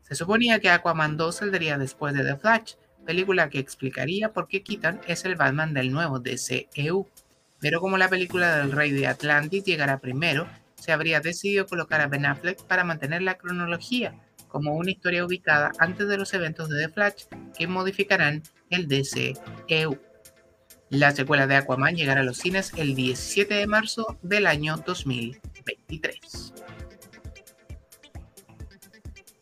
Se 0.02 0.16
suponía 0.16 0.60
que 0.60 0.70
Aquaman 0.70 1.18
2 1.18 1.36
saldría 1.36 1.78
después 1.78 2.14
de 2.14 2.24
The 2.24 2.38
Flash, 2.38 2.74
película 3.06 3.50
que 3.50 3.60
explicaría 3.60 4.32
por 4.32 4.48
qué 4.48 4.64
Keaton 4.64 5.02
es 5.08 5.26
el 5.26 5.36
Batman 5.36 5.74
del 5.74 5.92
nuevo 5.92 6.20
DCEU. 6.20 7.08
Pero 7.60 7.82
como 7.82 7.98
la 7.98 8.10
película 8.10 8.58
del 8.58 8.72
Rey 8.72 8.92
de 8.92 9.08
Atlantis 9.08 9.64
llegará 9.64 10.00
primero, 10.00 10.48
se 10.76 10.92
habría 10.92 11.20
decidido 11.20 11.66
colocar 11.66 12.02
a 12.02 12.08
Ben 12.08 12.26
Affleck 12.26 12.64
para 12.64 12.84
mantener 12.84 13.22
la 13.22 13.38
cronología, 13.38 14.14
como 14.48 14.76
una 14.76 14.92
historia 14.92 15.26
ubicada 15.26 15.72
antes 15.80 16.08
de 16.08 16.18
los 16.18 16.34
eventos 16.34 16.70
de 16.70 16.88
The 16.88 16.94
Flash 16.94 17.24
que 17.58 17.68
modificarán 17.68 18.44
el 18.70 18.88
DCEU. 18.88 20.00
La 20.90 21.12
secuela 21.12 21.48
de 21.48 21.56
Aquaman 21.56 21.96
llegará 21.96 22.22
a 22.22 22.24
los 22.24 22.38
cines 22.38 22.72
el 22.78 22.96
17 22.96 23.54
de 23.54 23.68
marzo 23.68 24.18
del 24.22 24.48
año 24.48 24.78
2023. 24.78 26.54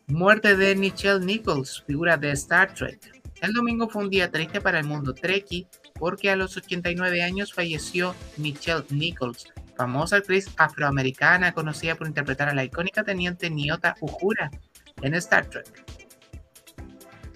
Muerte 0.08 0.56
de 0.56 0.74
Nichelle 0.74 1.24
Nichols, 1.24 1.84
figura 1.86 2.16
de 2.16 2.32
Star 2.32 2.74
Trek. 2.74 3.22
El 3.42 3.52
domingo 3.52 3.88
fue 3.88 4.04
un 4.04 4.10
día 4.10 4.30
triste 4.30 4.60
para 4.60 4.80
el 4.80 4.86
mundo 4.86 5.14
Trekkie 5.14 5.68
porque 5.98 6.30
a 6.30 6.36
los 6.36 6.56
89 6.56 7.22
años 7.22 7.52
falleció 7.52 8.14
Nichelle 8.36 8.84
Nichols, 8.90 9.52
famosa 9.76 10.16
actriz 10.16 10.48
afroamericana 10.56 11.52
conocida 11.52 11.94
por 11.94 12.06
interpretar 12.06 12.48
a 12.48 12.54
la 12.54 12.64
icónica 12.64 13.04
teniente 13.04 13.50
Nyota 13.50 13.96
Uhura 14.00 14.50
en 15.02 15.14
Star 15.14 15.46
Trek. 15.46 15.84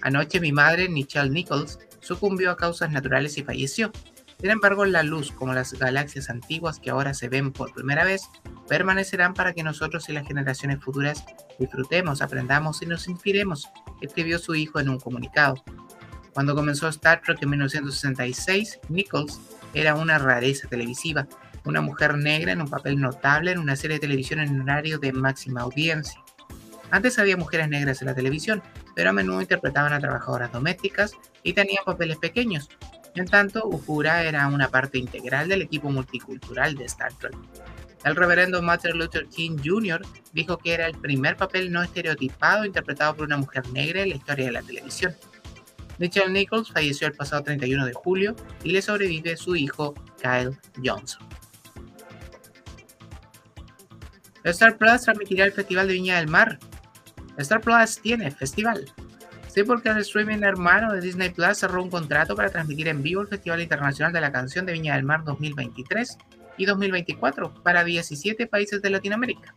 Anoche 0.01 0.39
mi 0.39 0.51
madre, 0.51 0.89
Nichelle 0.89 1.29
Nichols, 1.29 1.79
sucumbió 1.99 2.51
a 2.51 2.57
causas 2.57 2.91
naturales 2.91 3.37
y 3.37 3.43
falleció. 3.43 3.91
Sin 4.39 4.49
embargo, 4.49 4.85
la 4.85 5.03
luz, 5.03 5.31
como 5.31 5.53
las 5.53 5.73
galaxias 5.73 6.31
antiguas 6.31 6.79
que 6.79 6.89
ahora 6.89 7.13
se 7.13 7.29
ven 7.29 7.51
por 7.51 7.73
primera 7.73 8.03
vez, 8.03 8.23
permanecerán 8.67 9.35
para 9.35 9.53
que 9.53 9.61
nosotros 9.61 10.09
y 10.09 10.13
las 10.13 10.25
generaciones 10.25 10.83
futuras 10.83 11.23
disfrutemos, 11.59 12.23
aprendamos 12.23 12.81
y 12.81 12.87
nos 12.87 13.07
inspiremos, 13.07 13.69
escribió 14.01 14.39
su 14.39 14.55
hijo 14.55 14.79
en 14.79 14.89
un 14.89 14.99
comunicado. 14.99 15.63
Cuando 16.33 16.55
comenzó 16.55 16.87
Star 16.87 17.21
Trek 17.21 17.39
en 17.41 17.49
1966, 17.49 18.79
Nichols 18.89 19.39
era 19.73 19.95
una 19.95 20.17
rareza 20.17 20.67
televisiva, 20.67 21.27
una 21.65 21.81
mujer 21.81 22.17
negra 22.17 22.53
en 22.53 22.61
un 22.61 22.69
papel 22.69 22.99
notable 22.99 23.51
en 23.51 23.59
una 23.59 23.75
serie 23.75 23.97
de 23.97 24.01
televisión 24.01 24.39
en 24.39 24.61
horario 24.61 24.97
de 24.97 25.11
máxima 25.11 25.61
audiencia. 25.61 26.19
Antes 26.89 27.19
había 27.19 27.37
mujeres 27.37 27.69
negras 27.69 28.01
en 28.01 28.07
la 28.07 28.15
televisión, 28.15 28.61
pero 28.95 29.09
a 29.09 29.13
menudo 29.13 29.41
interpretaban 29.41 29.93
a 29.93 29.99
trabajadoras 29.99 30.51
domésticas 30.51 31.13
y 31.43 31.53
tenían 31.53 31.85
papeles 31.85 32.17
pequeños. 32.17 32.69
En 33.15 33.25
tanto, 33.25 33.65
Uhura 33.65 34.23
era 34.23 34.47
una 34.47 34.69
parte 34.69 34.97
integral 34.97 35.47
del 35.47 35.61
equipo 35.61 35.89
multicultural 35.89 36.75
de 36.75 36.85
Star 36.85 37.13
Trek. 37.13 37.35
El 38.03 38.15
reverendo 38.15 38.61
Martin 38.61 38.97
Luther 38.97 39.27
King 39.27 39.57
Jr. 39.63 40.01
dijo 40.33 40.57
que 40.57 40.73
era 40.73 40.87
el 40.87 40.97
primer 40.97 41.37
papel 41.37 41.71
no 41.71 41.83
estereotipado 41.83 42.65
interpretado 42.65 43.15
por 43.15 43.25
una 43.25 43.37
mujer 43.37 43.67
negra 43.69 44.01
en 44.01 44.09
la 44.09 44.15
historia 44.15 44.45
de 44.45 44.51
la 44.51 44.61
televisión. 44.61 45.15
Mitchell 46.01 46.33
Nichols 46.33 46.71
falleció 46.71 47.05
el 47.05 47.13
pasado 47.13 47.43
31 47.43 47.85
de 47.85 47.93
julio 47.93 48.35
y 48.63 48.71
le 48.71 48.81
sobrevive 48.81 49.37
su 49.37 49.55
hijo 49.55 49.93
Kyle 50.19 50.57
Johnson. 50.83 51.27
Star 54.43 54.79
Plus 54.79 55.01
transmitirá 55.03 55.45
el 55.45 55.51
Festival 55.51 55.87
de 55.87 55.93
Viña 55.93 56.17
del 56.17 56.27
Mar, 56.27 56.57
Star 57.37 57.61
Plus 57.61 57.99
tiene 58.01 58.31
festival. 58.31 58.91
Sí, 59.47 59.61
porque 59.61 59.89
el 59.89 59.97
streaming 59.99 60.41
hermano 60.41 60.91
de 60.91 61.01
Disney 61.01 61.29
Plus 61.29 61.59
cerró 61.59 61.83
un 61.83 61.91
contrato 61.91 62.35
para 62.35 62.49
transmitir 62.49 62.87
en 62.87 63.03
vivo 63.03 63.21
el 63.21 63.27
Festival 63.27 63.61
Internacional 63.61 64.11
de 64.11 64.21
la 64.21 64.31
Canción 64.31 64.65
de 64.65 64.73
Viña 64.73 64.95
del 64.95 65.03
Mar 65.03 65.23
2023 65.23 66.17
y 66.57 66.65
2024 66.65 67.53
para 67.61 67.83
17 67.83 68.47
países 68.47 68.81
de 68.81 68.89
Latinoamérica. 68.89 69.53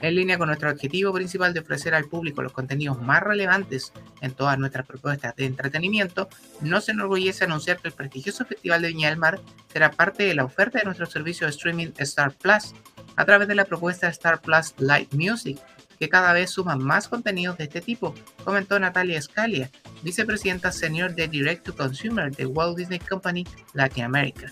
En 0.00 0.14
línea 0.14 0.38
con 0.38 0.46
nuestro 0.46 0.70
objetivo 0.70 1.12
principal 1.12 1.52
de 1.52 1.60
ofrecer 1.60 1.94
al 1.94 2.06
público 2.06 2.42
los 2.42 2.52
contenidos 2.52 3.00
más 3.02 3.22
relevantes 3.22 3.92
en 4.22 4.32
todas 4.32 4.58
nuestras 4.58 4.86
propuestas 4.86 5.36
de 5.36 5.44
entretenimiento, 5.44 6.28
nos 6.62 6.88
enorgullece 6.88 7.44
anunciar 7.44 7.78
que 7.78 7.88
el 7.88 7.94
prestigioso 7.94 8.46
Festival 8.46 8.80
de 8.80 8.88
Viña 8.88 9.10
del 9.10 9.18
Mar 9.18 9.40
será 9.70 9.90
parte 9.90 10.22
de 10.22 10.34
la 10.34 10.44
oferta 10.44 10.78
de 10.78 10.86
nuestro 10.86 11.04
servicio 11.04 11.46
de 11.46 11.50
streaming 11.50 11.88
Star 11.98 12.32
Plus 12.32 12.74
a 13.16 13.24
través 13.26 13.46
de 13.46 13.54
la 13.54 13.66
propuesta 13.66 14.08
Star 14.08 14.40
Plus 14.40 14.74
Light 14.78 15.12
Music, 15.12 15.58
que 15.98 16.08
cada 16.08 16.32
vez 16.32 16.50
suman 16.50 16.82
más 16.82 17.06
contenidos 17.06 17.58
de 17.58 17.64
este 17.64 17.82
tipo, 17.82 18.14
comentó 18.42 18.80
Natalia 18.80 19.20
Scalia, 19.20 19.70
vicepresidenta 20.02 20.72
senior 20.72 21.14
de 21.14 21.28
Direct 21.28 21.62
to 21.66 21.76
Consumer 21.76 22.34
de 22.34 22.46
Walt 22.46 22.78
Disney 22.78 23.00
Company 23.00 23.46
Latinoamérica. 23.74 24.50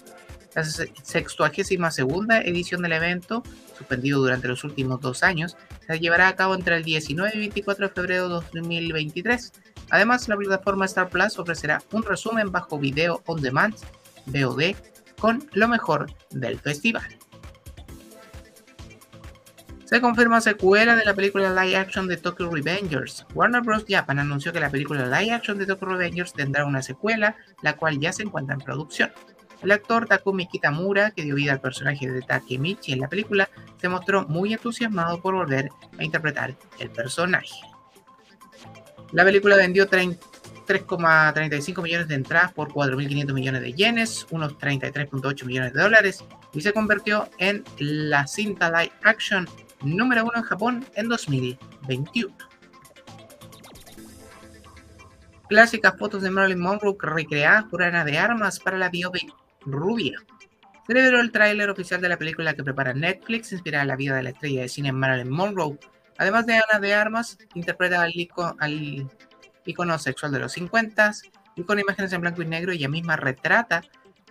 La 0.59 0.65
62 0.65 1.95
segunda 1.95 2.41
edición 2.41 2.83
del 2.83 2.91
evento, 2.91 3.45
suspendido 3.77 4.19
durante 4.19 4.49
los 4.49 4.65
últimos 4.65 5.01
dos 5.01 5.23
años, 5.23 5.57
se 5.87 6.01
llevará 6.01 6.27
a 6.27 6.35
cabo 6.35 6.57
entre 6.57 6.75
el 6.75 6.83
19 6.83 7.31
y 7.33 7.39
24 7.39 7.87
de 7.87 7.95
febrero 7.95 8.25
de 8.25 8.35
2023. 8.35 9.53
Además, 9.91 10.29
la 10.29 10.37
plataforma 10.37 10.87
Star 10.87 11.11
Plus 11.11 11.39
ofrecerá 11.39 11.81
un 11.93 12.03
resumen 12.03 12.51
bajo 12.51 12.77
video 12.77 13.23
on 13.27 13.41
demand, 13.41 13.77
VOD, 14.27 14.75
con 15.21 15.49
lo 15.53 15.69
mejor 15.69 16.11
del 16.31 16.59
festival. 16.59 17.07
Se 19.85 20.01
confirma 20.01 20.41
secuela 20.41 20.97
de 20.97 21.05
la 21.05 21.15
película 21.15 21.51
live 21.51 21.77
action 21.77 22.09
de 22.09 22.17
Tokyo 22.17 22.51
Revengers. 22.51 23.25
Warner 23.33 23.63
Bros. 23.63 23.85
Japan 23.89 24.19
anunció 24.19 24.53
que 24.53 24.59
la 24.59 24.71
película 24.71 25.07
live 25.07 25.33
action 25.35 25.57
de 25.57 25.67
Tokyo 25.67 25.87
Revengers 25.87 26.33
tendrá 26.33 26.67
una 26.67 26.83
secuela, 26.83 27.37
la 27.63 27.77
cual 27.77 28.01
ya 28.01 28.13
se 28.13 28.25
encuentra 28.25 28.57
en 28.57 28.61
producción. 28.61 29.13
El 29.63 29.73
actor 29.73 30.07
Takumi 30.07 30.47
Kitamura, 30.47 31.11
que 31.11 31.23
dio 31.23 31.35
vida 31.35 31.53
al 31.53 31.61
personaje 31.61 32.11
de 32.11 32.23
Takemichi 32.23 32.93
en 32.93 33.01
la 33.01 33.09
película, 33.09 33.49
se 33.81 33.89
mostró 33.89 34.27
muy 34.29 34.53
entusiasmado 34.53 35.21
por 35.21 35.35
volver 35.35 35.71
a 35.99 36.05
interpretar 36.05 36.57
el 36.79 36.91
personaje. 36.91 37.61
La 39.13 39.25
película 39.25 39.57
vendió 39.57 39.89
3,35 39.89 41.83
millones 41.83 42.09
de 42.09 42.15
entradas 42.15 42.53
por 42.53 42.69
4.500 42.69 43.33
millones 43.33 43.63
de 43.63 43.73
yenes, 43.73 44.27
unos 44.31 44.57
33.8 44.59 45.45
millones 45.45 45.73
de 45.73 45.81
dólares, 45.81 46.25
y 46.53 46.61
se 46.61 46.73
convirtió 46.73 47.29
en 47.39 47.65
la 47.79 48.27
cinta 48.27 48.71
live 48.71 48.93
action 49.03 49.49
número 49.83 50.25
uno 50.25 50.35
en 50.37 50.43
Japón 50.43 50.87
en 50.95 51.09
2021. 51.09 52.37
Clásicas 55.49 55.97
fotos 55.99 56.23
de 56.23 56.31
Marilyn 56.31 56.61
Monroe 56.61 56.97
recreadas 57.01 57.65
por 57.65 57.83
Ana 57.83 58.05
de 58.05 58.19
Armas 58.19 58.61
para 58.61 58.77
la 58.77 58.91
biopic 58.91 59.33
Rubia. 59.63 60.19
Celebró 60.87 61.21
el 61.21 61.31
tráiler 61.31 61.69
oficial 61.69 62.01
de 62.01 62.09
la 62.09 62.17
película 62.17 62.55
que 62.55 62.65
prepara 62.65 62.95
Netflix, 62.95 63.53
inspirada 63.53 63.83
en 63.83 63.89
la 63.89 63.97
vida 63.97 64.17
de 64.17 64.23
la 64.23 64.31
estrella 64.31 64.63
de 64.63 64.69
cine 64.69 64.93
Marilyn 64.93 65.31
Monroe. 65.31 65.79
Además 66.17 66.47
de 66.47 66.55
Ana 66.55 66.81
de 66.81 66.95
Armas, 66.95 67.39
interpreta 67.55 68.03
al, 68.03 69.11
icono 69.65 69.99
sexual 69.99 70.33
de 70.33 70.39
los 70.39 70.53
50 70.53 71.13
y 71.57 71.63
con 71.65 71.79
imágenes 71.79 72.13
en 72.13 72.23
blanco 72.23 72.43
y 72.43 72.47
negro 72.47 72.73
ella 72.73 72.89
misma 72.89 73.17
retrata 73.17 73.83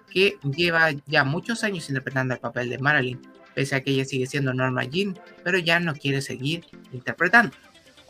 que 0.10 0.38
lleva 0.44 0.90
ya 1.06 1.24
muchos 1.24 1.64
años 1.64 1.90
interpretando 1.90 2.34
el 2.34 2.40
papel 2.40 2.70
de 2.70 2.80
Marilyn, 2.80 3.22
pese 3.54 3.76
a 3.76 3.84
que 3.84 3.92
ella 3.92 4.06
sigue 4.06 4.26
siendo 4.26 4.54
Norma 4.54 4.84
Jean, 4.84 5.18
pero 5.44 5.60
ya 5.60 5.80
no 5.80 5.94
quiere 5.94 6.22
seguir 6.22 6.66
interpretando. 6.92 7.56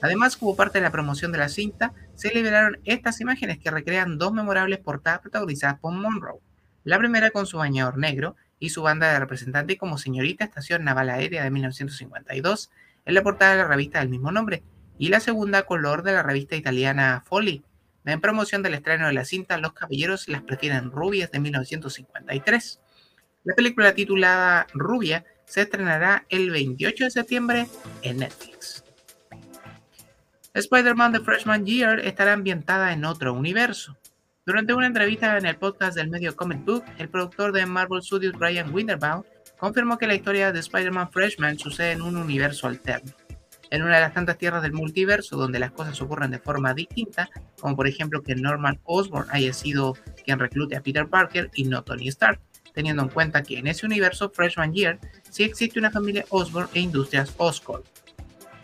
Además, 0.01 0.37
como 0.37 0.55
parte 0.55 0.77
de 0.77 0.83
la 0.83 0.91
promoción 0.91 1.31
de 1.31 1.39
la 1.39 1.49
cinta, 1.49 1.93
se 2.15 2.33
liberaron 2.33 2.79
estas 2.85 3.19
imágenes 3.19 3.57
que 3.57 3.71
recrean 3.71 4.17
dos 4.17 4.31
memorables 4.31 4.79
portadas 4.79 5.19
protagonizadas 5.19 5.79
por 5.79 5.91
Monroe. 5.93 6.39
La 6.87 6.97
primera 6.97 7.31
con 7.31 7.45
su 7.45 7.57
bañador 7.57 7.97
negro 7.97 8.37
y 8.59 8.69
su 8.69 8.81
banda 8.81 9.11
de 9.11 9.19
representante 9.19 9.77
como 9.77 9.97
señorita 9.97 10.45
Estación 10.45 10.85
Naval 10.85 11.09
Aérea 11.09 11.43
de 11.43 11.51
1952 11.51 12.71
en 13.03 13.13
la 13.13 13.23
portada 13.23 13.51
de 13.51 13.57
la 13.57 13.67
revista 13.67 13.99
del 13.99 14.07
mismo 14.07 14.31
nombre, 14.31 14.63
y 14.97 15.09
la 15.09 15.19
segunda 15.19 15.63
color 15.63 16.01
de 16.01 16.13
la 16.13 16.23
revista 16.23 16.55
italiana 16.55 17.25
Folly. 17.27 17.65
En 18.05 18.21
promoción 18.21 18.63
del 18.63 18.75
estreno 18.75 19.07
de 19.07 19.11
la 19.11 19.25
cinta, 19.25 19.57
los 19.57 19.73
caballeros 19.73 20.29
las 20.29 20.43
prefieren 20.43 20.89
rubias 20.89 21.29
de 21.29 21.41
1953. 21.41 22.79
La 23.43 23.53
película 23.53 23.93
titulada 23.93 24.65
Rubia 24.73 25.25
se 25.43 25.63
estrenará 25.63 26.25
el 26.29 26.51
28 26.51 27.03
de 27.03 27.11
septiembre 27.11 27.67
en 28.01 28.19
Netflix. 28.19 28.85
Spider-Man 30.53 31.11
The 31.11 31.19
Freshman 31.19 31.65
Year 31.65 31.99
estará 31.99 32.31
ambientada 32.31 32.93
en 32.93 33.03
otro 33.03 33.33
universo. 33.33 33.97
Durante 34.47 34.73
una 34.73 34.87
entrevista 34.87 35.37
en 35.37 35.45
el 35.45 35.57
podcast 35.57 35.97
del 35.97 36.09
medio 36.09 36.33
Comic 36.33 36.63
Book, 36.63 36.85
el 36.99 37.09
productor 37.09 37.51
de 37.51 37.65
Marvel 37.65 38.01
Studios 38.01 38.31
Brian 38.31 38.73
Winterbaum 38.73 39.23
confirmó 39.59 39.97
que 39.97 40.07
la 40.07 40.15
historia 40.15 40.53
de 40.53 40.61
Spider-Man 40.61 41.11
Freshman 41.11 41.59
sucede 41.59 41.91
en 41.91 42.01
un 42.01 42.15
universo 42.15 42.67
alterno, 42.67 43.11
en 43.69 43.83
una 43.83 43.95
de 43.95 44.01
las 44.03 44.13
tantas 44.13 44.37
tierras 44.37 44.63
del 44.63 44.71
multiverso 44.71 45.35
donde 45.35 45.59
las 45.59 45.71
cosas 45.71 46.01
ocurren 46.01 46.31
de 46.31 46.39
forma 46.39 46.73
distinta, 46.73 47.29
como 47.59 47.75
por 47.75 47.89
ejemplo 47.89 48.23
que 48.23 48.35
Norman 48.35 48.79
Osborn 48.85 49.27
haya 49.31 49.51
sido 49.51 49.97
quien 50.23 50.39
reclute 50.39 50.77
a 50.77 50.81
Peter 50.81 51.09
Parker 51.09 51.51
y 51.53 51.65
no 51.65 51.83
Tony 51.83 52.07
Stark, 52.07 52.39
teniendo 52.73 53.03
en 53.03 53.09
cuenta 53.09 53.43
que 53.43 53.57
en 53.57 53.67
ese 53.67 53.85
universo 53.85 54.29
Freshman 54.29 54.71
Year 54.71 54.97
sí 55.29 55.43
existe 55.43 55.77
una 55.77 55.91
familia 55.91 56.23
Osborn 56.29 56.69
e 56.73 56.79
industrias 56.79 57.33
Oscorp. 57.35 57.85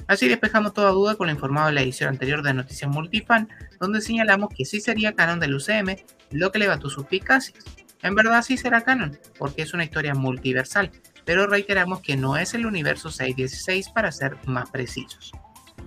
Así 0.08 0.28
despejamos 0.28 0.74
toda 0.74 0.92
duda 0.92 1.16
con 1.16 1.28
lo 1.28 1.34
informado 1.34 1.70
en 1.70 1.76
la 1.76 1.82
edición 1.82 2.10
anterior 2.10 2.44
de 2.44 2.54
Noticias 2.54 2.90
Multifan, 2.90 3.50
donde 3.80 4.02
señalamos 4.02 4.50
que 4.56 4.66
sí 4.66 4.82
sería 4.82 5.14
canon 5.14 5.40
del 5.40 5.56
UCM, 5.56 5.96
lo 6.32 6.52
que 6.52 6.60
levantó 6.60 6.90
suspicacias. 6.90 7.64
En 8.02 8.16
verdad 8.16 8.42
sí 8.42 8.58
será 8.58 8.82
canon, 8.82 9.18
porque 9.38 9.62
es 9.62 9.74
una 9.74 9.86
historia 9.86 10.14
multiversal, 10.14 10.92
pero 11.26 11.48
reiteramos 11.48 12.02
que 12.02 12.18
no 12.18 12.36
es 12.38 12.54
el 12.54 12.66
universo 12.66 13.10
616 13.10 13.90
para 13.90 14.12
ser 14.12 14.38
más 14.46 14.70
precisos. 14.70 15.32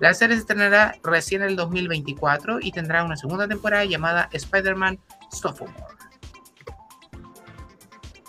La 0.01 0.13
serie 0.15 0.37
se 0.37 0.41
estrenará 0.41 0.97
recién 1.03 1.43
en 1.43 1.49
el 1.49 1.57
2024 1.57 2.59
y 2.61 2.73
tendrá 2.73 3.05
una 3.05 3.17
segunda 3.17 3.49
temporada 3.49 3.85
llamada 3.85 4.29
Spider-Man 4.33 4.99
Sophomore. 5.31 5.75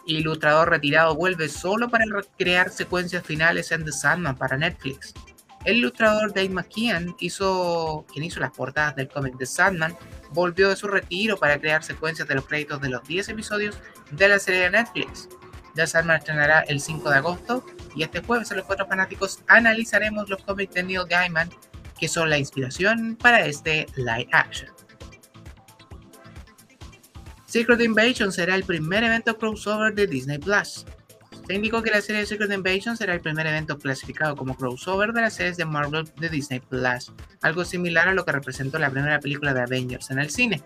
Ilustrador 0.06 0.70
retirado 0.70 1.16
vuelve 1.16 1.50
solo 1.50 1.90
para 1.90 2.06
crear 2.38 2.70
secuencias 2.70 3.26
finales 3.26 3.72
en 3.74 3.84
The 3.84 3.92
Sandman 3.92 4.38
para 4.38 4.58
Netflix. 4.58 5.14
El 5.68 5.80
ilustrador 5.80 6.34
Dave 6.34 6.48
McKean, 6.48 7.14
hizo, 7.20 8.06
quien 8.14 8.24
hizo 8.24 8.40
las 8.40 8.52
portadas 8.52 8.96
del 8.96 9.10
cómic 9.10 9.38
The 9.38 9.46
Sandman, 9.46 9.98
volvió 10.32 10.70
de 10.70 10.78
su 10.78 10.88
retiro 10.88 11.36
para 11.36 11.60
crear 11.60 11.84
secuencias 11.84 12.26
de 12.26 12.36
los 12.36 12.46
créditos 12.46 12.80
de 12.80 12.88
los 12.88 13.04
10 13.04 13.28
episodios 13.28 13.78
de 14.12 14.30
la 14.30 14.40
serie 14.40 14.62
de 14.62 14.70
Netflix. 14.70 15.28
The 15.76 15.86
Sandman 15.86 16.20
estrenará 16.20 16.62
el 16.62 16.80
5 16.80 17.10
de 17.10 17.18
agosto 17.18 17.66
y 17.98 18.04
este 18.04 18.22
jueves 18.22 18.50
en 18.52 18.58
los 18.58 18.66
cuatro 18.66 18.88
fanáticos 18.88 19.42
analizaremos 19.48 20.30
los 20.30 20.42
cómics 20.42 20.74
de 20.74 20.84
Neil 20.84 21.02
Gaiman 21.06 21.50
que 22.00 22.08
son 22.08 22.30
la 22.30 22.38
inspiración 22.38 23.18
para 23.18 23.46
este 23.46 23.88
live 23.98 24.30
action. 24.32 24.72
Secret 27.46 27.82
Invasion 27.82 28.32
será 28.32 28.56
el 28.56 28.64
primer 28.64 29.04
evento 29.04 29.38
crossover 29.38 29.94
de 29.94 30.08
Disney 30.08 30.38
Plus. 30.38 30.86
Se 31.48 31.54
indicó 31.54 31.82
que 31.82 31.92
la 31.92 32.02
serie 32.02 32.26
Secret 32.26 32.52
Invasion 32.52 32.98
será 32.98 33.14
el 33.14 33.22
primer 33.22 33.48
evento 33.48 33.80
clasificado 33.80 34.36
como 34.36 34.58
crossover 34.58 35.14
de 35.14 35.22
las 35.22 35.36
series 35.36 35.56
de 35.56 35.64
Marvel 35.64 36.04
de 36.18 36.28
Disney 36.28 36.60
Plus, 36.60 37.14
algo 37.42 37.64
similar 37.64 38.10
a 38.10 38.14
lo 38.14 38.26
que 38.26 38.34
representó 38.34 38.78
la 38.80 38.90
primera 38.90 39.22
película 39.22 39.54
de 39.54 39.62
Avengers 39.62 40.12
en 40.12 40.20
el 40.20 40.30
cine. 40.30 40.62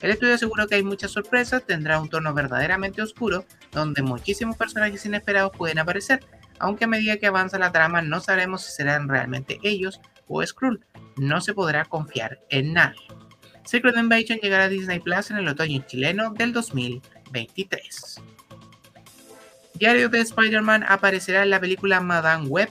El 0.00 0.10
estudio 0.10 0.34
aseguró 0.34 0.66
que 0.66 0.74
hay 0.74 0.82
muchas 0.82 1.12
sorpresas, 1.12 1.64
tendrá 1.64 2.00
un 2.00 2.08
tono 2.08 2.34
verdaderamente 2.34 3.00
oscuro, 3.00 3.44
donde 3.70 4.02
muchísimos 4.02 4.56
personajes 4.56 5.06
inesperados 5.06 5.52
pueden 5.56 5.78
aparecer, 5.78 6.18
aunque 6.58 6.86
a 6.86 6.88
medida 6.88 7.16
que 7.18 7.28
avanza 7.28 7.56
la 7.60 7.70
trama 7.70 8.02
no 8.02 8.18
sabremos 8.18 8.62
si 8.64 8.72
serán 8.72 9.08
realmente 9.08 9.60
ellos 9.62 10.00
o 10.26 10.44
Skrull. 10.44 10.84
No 11.16 11.40
se 11.42 11.54
podrá 11.54 11.84
confiar 11.84 12.40
en 12.50 12.72
nadie. 12.72 13.06
Secret 13.64 13.96
Invasion 13.96 14.40
llegará 14.40 14.64
a 14.64 14.68
Disney 14.68 14.98
Plus 14.98 15.30
en 15.30 15.36
el 15.36 15.46
otoño 15.46 15.84
chileno 15.86 16.30
del 16.30 16.52
2023. 16.52 18.20
Diario 19.74 20.08
de 20.08 20.20
Spider-Man 20.20 20.84
aparecerá 20.88 21.42
en 21.42 21.50
la 21.50 21.58
película 21.58 22.00
Madame 22.00 22.46
Web. 22.46 22.70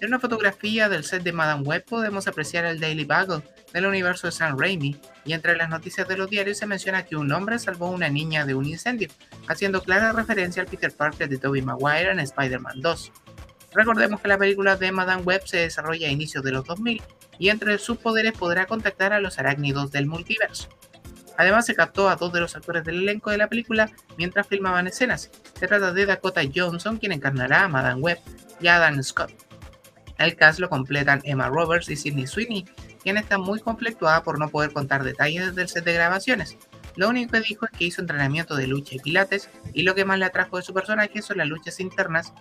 En 0.00 0.08
una 0.08 0.20
fotografía 0.20 0.88
del 0.88 1.02
set 1.02 1.24
de 1.24 1.32
Madame 1.32 1.64
Web 1.64 1.84
podemos 1.88 2.28
apreciar 2.28 2.64
el 2.66 2.78
Daily 2.78 3.04
Bugle 3.04 3.42
del 3.72 3.86
universo 3.86 4.28
de 4.28 4.32
Sam 4.32 4.56
Raimi, 4.56 4.96
y 5.24 5.32
entre 5.32 5.56
las 5.56 5.68
noticias 5.68 6.06
de 6.06 6.16
los 6.16 6.30
diarios 6.30 6.58
se 6.58 6.66
menciona 6.66 7.04
que 7.04 7.16
un 7.16 7.32
hombre 7.32 7.58
salvó 7.58 7.88
a 7.88 7.90
una 7.90 8.08
niña 8.08 8.46
de 8.46 8.54
un 8.54 8.64
incendio, 8.64 9.08
haciendo 9.48 9.82
clara 9.82 10.12
referencia 10.12 10.62
al 10.62 10.68
Peter 10.68 10.92
Parker 10.92 11.28
de 11.28 11.36
Tobey 11.36 11.62
Maguire 11.62 12.12
en 12.12 12.20
Spider-Man 12.20 12.80
2. 12.80 13.12
Recordemos 13.74 14.20
que 14.20 14.28
la 14.28 14.38
película 14.38 14.76
de 14.76 14.92
Madame 14.92 15.22
Web 15.22 15.42
se 15.46 15.56
desarrolla 15.58 16.06
a 16.06 16.12
inicios 16.12 16.44
de 16.44 16.52
los 16.52 16.64
2000 16.64 17.02
y 17.40 17.48
entre 17.48 17.76
sus 17.78 17.98
poderes 17.98 18.32
podrá 18.32 18.66
contactar 18.66 19.12
a 19.12 19.20
los 19.20 19.40
arácnidos 19.40 19.90
del 19.90 20.06
multiverso. 20.06 20.68
Además, 21.38 21.66
se 21.66 21.74
captó 21.74 22.08
a 22.08 22.16
dos 22.16 22.32
de 22.32 22.40
los 22.40 22.56
actores 22.56 22.84
del 22.84 23.02
elenco 23.02 23.30
de 23.30 23.38
la 23.38 23.48
película 23.48 23.90
mientras 24.16 24.46
filmaban 24.46 24.86
escenas. 24.86 25.30
Se 25.58 25.66
trata 25.66 25.92
de 25.92 26.06
Dakota 26.06 26.42
Johnson, 26.54 26.98
quien 26.98 27.12
encarnará 27.12 27.64
a 27.64 27.68
Madame 27.68 28.00
Webb, 28.00 28.18
y 28.60 28.68
Adam 28.68 29.02
Scott. 29.02 29.32
El 30.18 30.34
cast 30.36 30.60
lo 30.60 30.70
completan 30.70 31.20
Emma 31.24 31.48
Roberts 31.48 31.90
y 31.90 31.96
Sidney 31.96 32.26
Sweeney, 32.26 32.64
quien 33.02 33.18
está 33.18 33.38
muy 33.38 33.60
conflictuada 33.60 34.22
por 34.22 34.38
no 34.38 34.48
poder 34.48 34.72
contar 34.72 35.04
detalles 35.04 35.54
del 35.54 35.68
set 35.68 35.84
de 35.84 35.92
grabaciones. 35.92 36.56
Lo 36.96 37.10
único 37.10 37.32
que 37.32 37.40
dijo 37.40 37.66
es 37.66 37.78
que 37.78 37.84
hizo 37.84 38.00
entrenamiento 38.00 38.56
de 38.56 38.66
lucha 38.66 38.94
y 38.94 38.98
pilates, 38.98 39.50
y 39.74 39.82
lo 39.82 39.94
que 39.94 40.06
más 40.06 40.18
le 40.18 40.24
atrajo 40.24 40.56
de 40.56 40.62
su 40.62 40.72
personaje 40.72 41.20
son 41.20 41.36
las 41.36 41.46
luchas 41.46 41.78
internas 41.80 42.32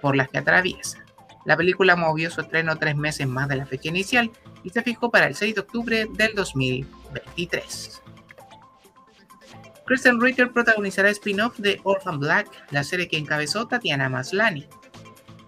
por 0.00 0.16
las 0.16 0.28
que 0.28 0.38
atraviesa. 0.38 1.04
La 1.44 1.56
película 1.56 1.94
movió 1.94 2.28
su 2.30 2.40
estreno 2.40 2.76
tres 2.76 2.96
meses 2.96 3.28
más 3.28 3.48
de 3.48 3.56
la 3.56 3.66
fecha 3.66 3.88
inicial 3.88 4.32
y 4.64 4.70
se 4.70 4.82
fijó 4.82 5.10
para 5.10 5.28
el 5.28 5.36
6 5.36 5.54
de 5.54 5.60
octubre 5.60 6.06
del 6.12 6.34
2023. 6.34 8.02
Kristen 9.86 10.20
Ritter 10.20 10.50
protagonizará 10.50 11.10
spin-off 11.10 11.58
de 11.58 11.80
Orphan 11.84 12.18
Black, 12.18 12.50
la 12.72 12.82
serie 12.82 13.06
que 13.06 13.18
encabezó 13.18 13.68
Tatiana 13.68 14.08
Maslany. 14.08 14.66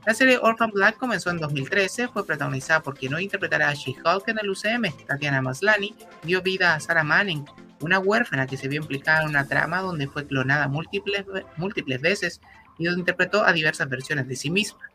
La 0.06 0.14
serie 0.14 0.38
Orphan 0.40 0.70
Black 0.70 0.96
comenzó 0.96 1.30
en 1.30 1.38
2013, 1.38 2.06
fue 2.06 2.24
protagonizada 2.24 2.80
por 2.80 2.96
quien 2.96 3.14
hoy 3.14 3.24
interpretará 3.24 3.68
a 3.68 3.74
She-Hulk 3.74 4.28
en 4.28 4.38
el 4.38 4.50
UCM. 4.50 5.06
Tatiana 5.06 5.42
Maslany 5.42 5.92
dio 6.22 6.40
vida 6.40 6.74
a 6.74 6.80
Sarah 6.80 7.02
Manning, 7.02 7.44
una 7.80 7.98
huérfana 7.98 8.46
que 8.46 8.56
se 8.56 8.68
vio 8.68 8.80
implicada 8.80 9.22
en 9.22 9.30
una 9.30 9.44
trama 9.44 9.80
donde 9.80 10.06
fue 10.06 10.24
clonada 10.24 10.68
múltiples, 10.68 11.24
múltiples 11.56 12.00
veces 12.00 12.40
y 12.78 12.84
donde 12.84 13.00
interpretó 13.00 13.44
a 13.44 13.52
diversas 13.52 13.88
versiones 13.88 14.28
de 14.28 14.36
sí 14.36 14.50
misma. 14.50 14.88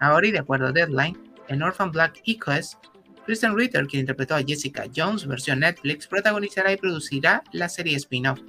Ahora, 0.00 0.26
y 0.26 0.32
de 0.32 0.40
acuerdo 0.40 0.66
a 0.66 0.72
Deadline, 0.72 1.18
en 1.48 1.62
Orphan 1.62 1.92
Black 1.92 2.20
Equest, 2.26 2.74
Kristen 3.24 3.56
Ritter, 3.56 3.86
quien 3.86 4.00
interpretó 4.00 4.34
a 4.34 4.42
Jessica 4.42 4.84
Jones 4.94 5.26
versión 5.26 5.60
Netflix, 5.60 6.06
protagonizará 6.06 6.72
y 6.72 6.76
producirá 6.76 7.42
la 7.52 7.70
serie 7.70 7.96
spin-off. 7.96 8.40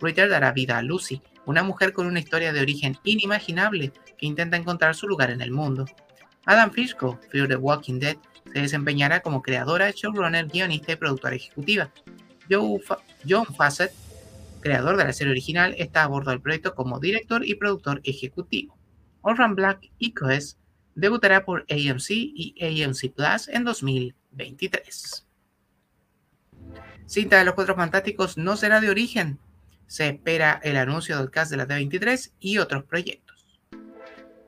Ritter 0.00 0.28
dará 0.28 0.52
vida 0.52 0.78
a 0.78 0.82
Lucy, 0.82 1.22
una 1.46 1.62
mujer 1.62 1.92
con 1.92 2.06
una 2.06 2.20
historia 2.20 2.52
de 2.52 2.60
origen 2.60 2.96
inimaginable 3.04 3.92
que 4.16 4.26
intenta 4.26 4.56
encontrar 4.56 4.94
su 4.94 5.08
lugar 5.08 5.30
en 5.30 5.40
el 5.40 5.50
mundo. 5.50 5.86
Adam 6.46 6.70
Fishko, 6.70 7.18
Fear 7.30 7.48
the 7.48 7.56
Walking 7.56 7.98
Dead, 7.98 8.16
se 8.52 8.60
desempeñará 8.60 9.20
como 9.20 9.42
creadora, 9.42 9.90
showrunner, 9.90 10.46
guionista 10.46 10.92
y 10.92 10.96
productora 10.96 11.36
ejecutiva. 11.36 11.90
John 12.48 13.46
Fassett, 13.56 13.92
creador 14.60 14.96
de 14.96 15.04
la 15.04 15.12
serie 15.12 15.32
original, 15.32 15.74
está 15.78 16.02
a 16.02 16.08
bordo 16.08 16.30
del 16.30 16.40
proyecto 16.40 16.74
como 16.74 16.98
director 16.98 17.46
y 17.46 17.54
productor 17.54 18.00
ejecutivo. 18.04 18.76
Orphan 19.22 19.54
Black 19.54 19.90
Echoes 20.00 20.58
debutará 20.94 21.44
por 21.44 21.66
AMC 21.70 22.10
y 22.10 22.82
AMC 22.84 23.12
Plus 23.14 23.48
en 23.48 23.64
2023. 23.64 25.26
Cinta 27.06 27.38
de 27.38 27.44
los 27.44 27.54
Cuatro 27.54 27.74
Fantásticos 27.74 28.36
no 28.36 28.56
será 28.56 28.80
de 28.80 28.90
origen, 28.90 29.38
se 29.90 30.06
espera 30.06 30.60
el 30.62 30.76
anuncio 30.76 31.18
del 31.18 31.32
cast 31.32 31.50
de 31.50 31.56
la 31.56 31.66
T23 31.66 32.30
y 32.38 32.58
otros 32.58 32.84
proyectos. 32.84 33.44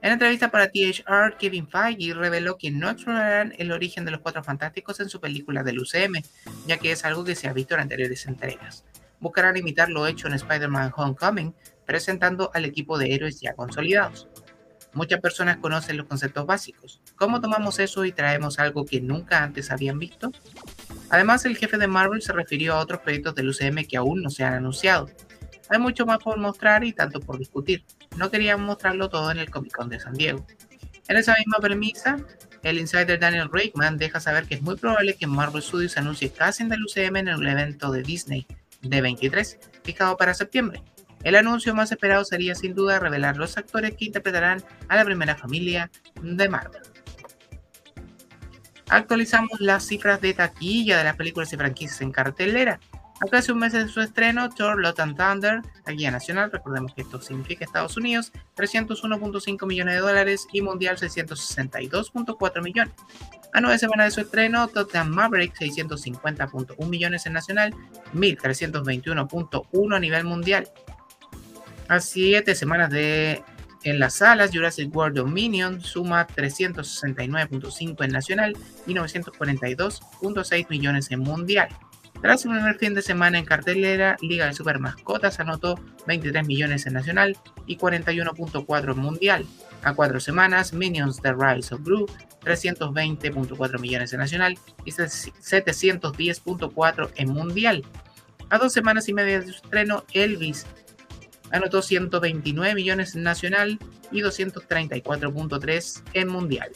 En 0.01 0.13
entrevista 0.13 0.53
para 0.53 0.71
THR, 0.71 1.37
Kevin 1.37 1.67
Feige 1.67 2.15
reveló 2.15 2.57
que 2.57 2.71
no 2.71 2.89
explorarán 2.89 3.53
el 3.59 3.73
origen 3.73 4.05
de 4.05 4.13
los 4.13 4.21
Cuatro 4.21 4.45
Fantásticos 4.45 5.01
en 5.01 5.09
su 5.09 5.21
película 5.21 5.65
del 5.65 5.81
UCM, 5.81 6.23
ya 6.69 6.77
que 6.77 6.93
es 6.93 7.05
algo 7.05 7.25
que 7.25 7.35
se 7.35 7.49
ha 7.49 7.53
visto 7.53 7.75
en 7.75 7.81
anteriores 7.81 8.25
entregas. 8.27 8.85
Buscarán 9.19 9.57
imitar 9.57 9.89
lo 9.89 10.07
hecho 10.07 10.29
en 10.29 10.35
Spider-Man 10.35 10.93
Homecoming, 10.97 11.53
presentando 11.85 12.53
al 12.55 12.65
equipo 12.65 12.97
de 12.97 13.13
héroes 13.13 13.41
ya 13.41 13.55
consolidados. 13.55 14.29
Muchas 14.93 15.21
personas 15.21 15.57
conocen 15.57 15.97
los 15.97 16.07
conceptos 16.07 16.47
básicos. 16.47 17.01
¿Cómo 17.17 17.41
tomamos 17.41 17.81
eso 17.81 18.05
y 18.05 18.13
traemos 18.13 18.61
algo 18.61 18.85
que 18.85 19.01
nunca 19.01 19.43
antes 19.43 19.73
habían 19.73 19.99
visto? 19.99 20.31
Además, 21.11 21.45
el 21.47 21.57
jefe 21.57 21.79
de 21.79 21.89
Marvel 21.89 22.23
se 22.23 22.33
refirió 22.33 22.75
a 22.75 22.79
otros 22.79 23.01
proyectos 23.01 23.35
del 23.35 23.49
UCM 23.49 23.89
que 23.89 23.97
aún 23.97 24.23
no 24.23 24.31
se 24.31 24.45
han 24.45 24.55
anunciado. 24.55 25.11
Hay 25.73 25.79
mucho 25.79 26.05
más 26.05 26.19
por 26.19 26.39
mostrar 26.39 26.85
y 26.85 26.93
tanto 26.93 27.19
por 27.19 27.39
discutir. 27.39 27.83
No 28.19 28.31
queríamos 28.31 28.67
mostrarlo 28.67 29.09
todo 29.09 29.31
en 29.31 29.39
el 29.39 29.51
Comic 29.51 29.73
Con 29.73 29.89
de 29.89 29.99
San 29.99 30.13
Diego. 30.13 30.47
En 31.09 31.17
esa 31.17 31.35
misma 31.39 31.57
premisa, 31.61 32.19
el 32.63 32.79
insider 32.79 33.19
Daniel 33.19 33.49
Rickman 33.51 33.97
deja 33.97 34.21
saber 34.21 34.45
que 34.45 34.57
es 34.57 34.61
muy 34.61 34.77
probable 34.77 35.15
que 35.15 35.27
Marvel 35.27 35.63
Studios 35.63 35.97
anuncie 35.97 36.31
casting 36.31 36.69
del 36.69 36.85
UCM 36.85 37.17
en 37.17 37.29
el 37.29 37.47
evento 37.47 37.91
de 37.91 38.03
Disney 38.03 38.47
de 38.83 39.01
23, 39.01 39.59
fijado 39.83 40.19
para 40.19 40.35
septiembre. 40.35 40.83
El 41.25 41.37
anuncio 41.37 41.75
más 41.75 41.91
esperado 41.91 42.27
sería 42.27 42.55
sin 42.55 42.75
duda 42.75 43.01
revelar 43.01 43.39
los 43.39 43.57
actores 43.57 43.97
que 43.97 44.05
interpretarán 44.05 44.63
a 44.89 44.97
la 44.97 45.07
primera 45.07 45.37
familia 45.37 45.91
de 46.21 46.51
Marvel. 46.51 46.83
Actualizamos 48.91 49.59
las 49.59 49.87
cifras 49.87 50.21
de 50.21 50.35
taquilla 50.35 50.99
de 50.99 51.05
las 51.05 51.17
películas 51.17 51.51
y 51.55 51.57
franquicias 51.57 52.03
en 52.03 52.13
cartelera. 52.13 52.79
A 53.23 53.27
casi 53.27 53.53
un 53.53 53.61
mes 53.61 53.73
de 53.73 53.87
su 53.87 54.01
estreno, 54.01 54.51
Thor 54.51 54.81
Love 54.81 54.99
and 54.99 55.17
Thunder, 55.17 55.63
la 55.87 55.93
guía 55.93 56.11
nacional, 56.11 56.51
recordemos 56.51 56.93
que 56.93 57.03
esto 57.03 57.23
significa 57.23 57.65
Estados 57.65 57.97
Unidos, 57.97 58.33
301.5 58.57 59.65
millones 59.65 59.95
de 59.95 60.01
dólares 60.01 60.49
y 60.53 60.61
mundial 60.61 60.97
662.4 60.97 62.63
millones. 62.65 62.93
A 63.53 63.61
nueve 63.61 63.79
semanas 63.79 64.07
de 64.07 64.11
su 64.11 64.21
estreno, 64.23 64.67
Tottenham 64.67 65.11
Maverick 65.11 65.55
650.1 65.55 66.89
millones 66.89 67.25
en 67.27 67.35
nacional, 67.35 67.73
1321.1 68.13 69.95
a 69.95 70.01
nivel 70.01 70.25
mundial. 70.25 70.69
A 71.87 72.01
siete 72.01 72.57
semanas 72.57 72.91
de 72.91 73.45
en 73.85 74.01
las 74.01 74.15
salas, 74.15 74.51
Jurassic 74.53 74.93
World 74.95 75.19
Dominion 75.19 75.81
suma 75.81 76.27
369.5 76.27 78.05
en 78.05 78.11
nacional 78.11 78.57
y 78.85 78.95
942.6 78.95 80.67
millones 80.69 81.11
en 81.13 81.21
mundial. 81.21 81.69
Tras 82.23 82.45
un 82.45 82.53
primer 82.53 82.79
fin 82.79 82.95
de 82.95 83.03
semana 83.03 83.37
en 83.37 83.45
cartelera, 83.45 84.17
Liga 84.23 84.47
de 84.47 84.55
Super 84.55 84.79
Mascotas 84.79 85.41
anotó 85.41 85.75
23 86.07 86.47
millones 86.47 86.87
en 86.87 86.95
nacional 86.95 87.37
y 87.67 87.77
41.4 87.77 88.93
en 88.93 88.99
mundial. 88.99 89.45
A 89.83 89.93
cuatro 89.95 90.21
semanas, 90.21 90.73
Minions 90.73 91.21
The 91.21 91.33
Rise 91.33 91.75
of 91.75 91.83
Gru, 91.83 92.07
320.4 92.45 93.81
millones 93.81 94.13
en 94.13 94.21
nacional 94.21 94.57
y 94.85 94.93
710.4 94.93 97.11
en 97.17 97.29
mundial. 97.29 97.85
A 98.51 98.59
dos 98.59 98.73
semanas 98.73 99.09
y 99.09 99.15
media 99.15 99.41
de 99.41 99.47
su 99.47 99.55
estreno, 99.57 100.05
Elvis 100.13 100.65
anotó 101.51 101.83
129 101.83 102.77
millones 102.77 103.17
en 103.17 103.25
nacional 103.25 103.81
y 104.13 104.23
234.3 104.23 106.03
en 106.13 106.29
mundial. 106.29 106.71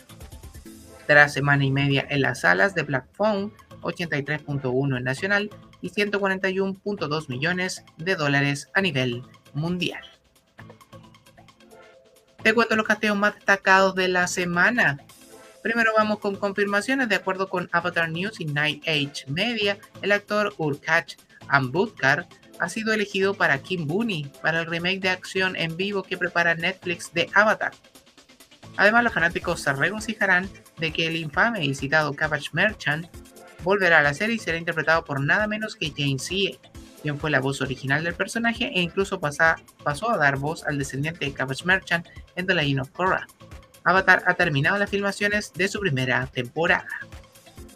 Tras 1.06 1.34
semana 1.34 1.64
y 1.64 1.70
media 1.70 2.04
en 2.10 2.22
las 2.22 2.40
salas 2.40 2.74
de 2.74 2.82
Black 2.82 3.06
Phone, 3.12 3.52
83.1 3.86 4.98
en 4.98 5.04
nacional 5.04 5.50
y 5.80 5.90
141.2 5.90 7.28
millones 7.28 7.84
de 7.96 8.16
dólares 8.16 8.68
a 8.74 8.80
nivel 8.80 9.22
mundial. 9.54 10.04
Te 12.42 12.54
cuento 12.54 12.76
los 12.76 12.86
casteos 12.86 13.16
más 13.16 13.34
destacados 13.34 13.94
de 13.94 14.08
la 14.08 14.26
semana. 14.28 14.98
Primero 15.62 15.92
vamos 15.96 16.20
con 16.20 16.36
confirmaciones. 16.36 17.08
De 17.08 17.16
acuerdo 17.16 17.48
con 17.48 17.68
Avatar 17.72 18.08
News 18.08 18.40
y 18.40 18.44
Night 18.44 18.86
Age 18.86 19.24
Media, 19.26 19.78
el 20.00 20.12
actor 20.12 20.54
Urkach 20.58 21.16
Ambudkar 21.48 22.28
ha 22.60 22.68
sido 22.68 22.92
elegido 22.92 23.34
para 23.34 23.58
Kim 23.58 23.86
Booney 23.86 24.30
para 24.42 24.60
el 24.60 24.66
remake 24.66 25.00
de 25.00 25.08
acción 25.10 25.56
en 25.56 25.76
vivo 25.76 26.02
que 26.02 26.16
prepara 26.16 26.54
Netflix 26.54 27.12
de 27.12 27.28
Avatar. 27.34 27.72
Además, 28.76 29.04
los 29.04 29.12
fanáticos 29.12 29.60
se 29.60 29.72
regocijarán 29.72 30.48
de 30.78 30.92
que 30.92 31.06
el 31.06 31.16
infame 31.16 31.64
y 31.64 31.74
citado 31.74 32.14
Cabbage 32.14 32.50
Merchant 32.52 33.06
volverá 33.66 33.98
a 33.98 34.02
la 34.02 34.14
serie 34.14 34.36
y 34.36 34.38
será 34.38 34.58
interpretado 34.58 35.04
por 35.04 35.20
nada 35.20 35.48
menos 35.48 35.74
que 35.74 35.90
Jane 35.90 36.20
C., 36.20 36.56
quien 37.02 37.18
fue 37.18 37.32
la 37.32 37.40
voz 37.40 37.60
original 37.60 38.04
del 38.04 38.14
personaje 38.14 38.70
e 38.72 38.80
incluso 38.80 39.18
pasó 39.20 40.10
a 40.10 40.16
dar 40.16 40.36
voz 40.36 40.64
al 40.64 40.78
descendiente 40.78 41.24
de 41.24 41.32
Cabbage 41.32 41.64
Merchant 41.64 42.06
en 42.36 42.46
The 42.46 42.54
Legend 42.54 42.80
of 42.82 42.90
Korra. 42.90 43.26
Avatar 43.82 44.22
ha 44.26 44.34
terminado 44.34 44.78
las 44.78 44.88
filmaciones 44.88 45.52
de 45.52 45.66
su 45.66 45.80
primera 45.80 46.26
temporada. 46.28 46.86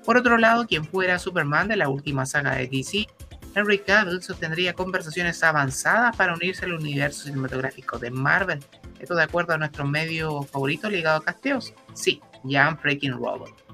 Por 0.05 0.17
otro 0.17 0.39
lado, 0.39 0.67
quien 0.67 0.85
fuera 0.85 1.19
Superman 1.19 1.67
de 1.67 1.77
la 1.77 1.89
última 1.89 2.25
saga 2.25 2.55
de 2.55 2.69
DC, 2.69 3.09
Henry 3.57 3.81
Cavill 3.81 4.23
sostendría 4.23 4.75
conversaciones 4.75 5.43
avanzadas 5.43 6.17
para 6.17 6.35
unirse 6.35 6.67
al 6.67 6.75
universo 6.75 7.25
cinematográfico 7.25 7.99
de 7.99 8.11
Marvel. 8.11 8.61
Esto 9.01 9.17
de 9.17 9.25
acuerdo 9.25 9.55
a 9.55 9.59
nuestro 9.59 9.85
medio 9.85 10.43
favorito 10.45 10.89
ligado 10.89 11.19
a 11.19 11.25
casteos. 11.25 11.75
Sí, 11.95 12.21
Jan 12.49 12.79
Freaking 12.79 13.13
Robot. 13.13 13.70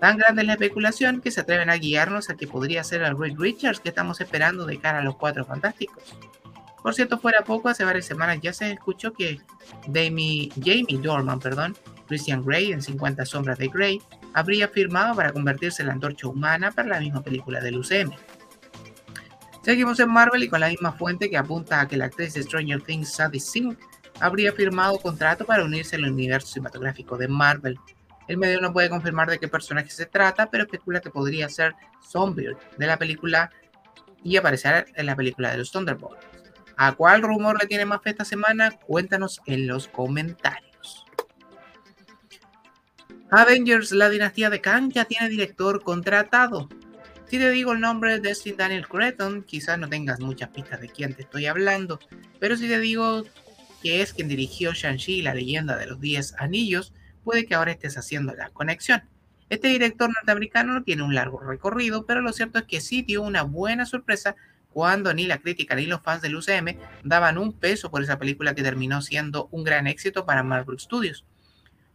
Tan 0.00 0.18
grande 0.18 0.42
es 0.42 0.46
la 0.46 0.54
especulación 0.54 1.20
que 1.20 1.30
se 1.30 1.40
atreven 1.40 1.70
a 1.70 1.76
guiarnos 1.76 2.28
a 2.30 2.36
que 2.36 2.46
podría 2.46 2.84
ser 2.84 3.02
el 3.02 3.18
Reed 3.18 3.38
Richards 3.38 3.80
que 3.80 3.88
estamos 3.88 4.20
esperando 4.20 4.66
de 4.66 4.78
cara 4.78 4.98
a 4.98 5.02
los 5.02 5.16
Cuatro 5.16 5.44
Fantásticos. 5.44 6.16
Por 6.82 6.94
cierto, 6.94 7.18
fuera 7.18 7.42
poco, 7.44 7.70
hace 7.70 7.84
varias 7.84 8.04
semanas 8.04 8.40
ya 8.42 8.52
se 8.52 8.70
escuchó 8.70 9.12
que 9.14 9.40
Jamie, 9.86 10.50
Jamie 10.62 10.98
Dorman, 11.00 11.40
perdón, 11.40 11.74
Christian 12.06 12.44
Grey 12.44 12.72
en 12.72 12.82
50 12.82 13.24
Sombras 13.24 13.56
de 13.56 13.68
Grey, 13.68 14.02
habría 14.34 14.68
firmado 14.68 15.14
para 15.14 15.32
convertirse 15.32 15.82
en 15.82 15.88
la 15.88 15.94
antorcha 15.94 16.28
humana 16.28 16.70
para 16.72 16.88
la 16.88 17.00
misma 17.00 17.22
película 17.22 17.60
del 17.60 17.78
UCM. 17.78 18.12
Seguimos 19.62 19.98
en 19.98 20.10
Marvel 20.10 20.42
y 20.42 20.48
con 20.48 20.60
la 20.60 20.68
misma 20.68 20.92
fuente 20.92 21.30
que 21.30 21.38
apunta 21.38 21.80
a 21.80 21.88
que 21.88 21.96
la 21.96 22.04
actriz 22.04 22.34
de 22.34 22.42
Stranger 22.42 22.82
Things, 22.82 23.14
Sadie 23.14 23.40
Sink, 23.40 23.78
habría 24.20 24.52
firmado 24.52 24.98
contrato 24.98 25.46
para 25.46 25.64
unirse 25.64 25.96
al 25.96 26.04
universo 26.04 26.48
cinematográfico 26.48 27.16
de 27.16 27.28
Marvel. 27.28 27.78
El 28.28 28.38
medio 28.38 28.60
no 28.60 28.72
puede 28.72 28.88
confirmar 28.88 29.28
de 29.28 29.38
qué 29.38 29.48
personaje 29.48 29.90
se 29.90 30.06
trata, 30.06 30.50
pero 30.50 30.64
especula 30.64 31.00
que 31.00 31.10
podría 31.10 31.48
ser 31.48 31.74
Zombie 32.02 32.56
de 32.78 32.86
la 32.86 32.96
película 32.96 33.50
y 34.22 34.36
aparecer 34.36 34.86
en 34.94 35.06
la 35.06 35.16
película 35.16 35.50
de 35.50 35.58
los 35.58 35.70
Thunderbolts. 35.70 36.26
¿A 36.76 36.92
cuál 36.92 37.22
rumor 37.22 37.60
le 37.60 37.68
tiene 37.68 37.84
más 37.84 38.02
fe 38.02 38.10
esta 38.10 38.24
semana? 38.24 38.72
Cuéntanos 38.72 39.40
en 39.46 39.66
los 39.66 39.88
comentarios. 39.88 41.04
Avengers, 43.30 43.92
la 43.92 44.08
dinastía 44.08 44.50
de 44.50 44.60
Kang, 44.60 44.92
ya 44.92 45.04
tiene 45.04 45.28
director 45.28 45.82
contratado. 45.82 46.68
Si 47.26 47.38
te 47.38 47.50
digo 47.50 47.72
el 47.72 47.80
nombre 47.80 48.12
de 48.12 48.20
Destin 48.20 48.56
Daniel 48.56 48.86
Cretton, 48.86 49.42
quizás 49.42 49.78
no 49.78 49.88
tengas 49.88 50.20
muchas 50.20 50.50
pistas 50.50 50.80
de 50.80 50.88
quién 50.88 51.14
te 51.14 51.22
estoy 51.22 51.46
hablando, 51.46 51.98
pero 52.38 52.56
si 52.56 52.68
te 52.68 52.78
digo 52.78 53.24
que 53.82 54.02
es 54.02 54.12
quien 54.12 54.28
dirigió 54.28 54.72
Shang-Chi, 54.72 55.22
la 55.22 55.34
leyenda 55.34 55.76
de 55.76 55.86
los 55.86 56.00
10 56.00 56.34
anillos, 56.38 56.92
puede 57.24 57.46
que 57.46 57.54
ahora 57.54 57.72
estés 57.72 57.96
haciendo 57.98 58.34
la 58.34 58.50
conexión. 58.50 59.02
Este 59.50 59.68
director 59.68 60.10
norteamericano 60.10 60.74
no 60.74 60.82
tiene 60.82 61.02
un 61.02 61.14
largo 61.14 61.40
recorrido, 61.40 62.06
pero 62.06 62.20
lo 62.20 62.32
cierto 62.32 62.58
es 62.58 62.64
que 62.64 62.80
sí 62.80 63.02
dio 63.02 63.22
una 63.22 63.42
buena 63.42 63.86
sorpresa 63.86 64.36
cuando 64.72 65.14
ni 65.14 65.26
la 65.26 65.38
crítica 65.38 65.74
ni 65.76 65.86
los 65.86 66.02
fans 66.02 66.22
del 66.22 66.36
UCM 66.36 66.76
daban 67.04 67.38
un 67.38 67.52
peso 67.52 67.90
por 67.90 68.02
esa 68.02 68.18
película 68.18 68.54
que 68.54 68.62
terminó 68.62 69.00
siendo 69.02 69.48
un 69.52 69.62
gran 69.62 69.86
éxito 69.86 70.26
para 70.26 70.42
Marvel 70.42 70.80
Studios. 70.80 71.24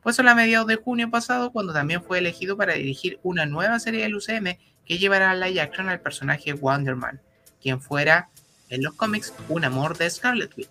Fue 0.01 0.13
solo 0.13 0.29
a 0.29 0.35
mediados 0.35 0.67
de 0.67 0.77
junio 0.77 1.11
pasado 1.11 1.51
cuando 1.51 1.73
también 1.73 2.01
fue 2.01 2.19
elegido 2.19 2.55
para 2.55 2.73
dirigir 2.73 3.19
una 3.21 3.45
nueva 3.45 3.79
serie 3.79 4.03
del 4.03 4.15
UCM 4.15 4.57
que 4.85 4.97
llevará 4.97 5.31
a 5.31 5.35
live 5.35 5.59
action 5.59 5.89
al 5.89 5.99
personaje 5.99 6.53
Wonder 6.53 6.95
Man, 6.95 7.21
quien 7.61 7.81
fuera 7.81 8.29
en 8.69 8.83
los 8.83 8.93
cómics 8.93 9.33
un 9.49 9.65
amor 9.65 9.97
de 9.97 10.09
Scarlet 10.09 10.55
Witch. 10.57 10.69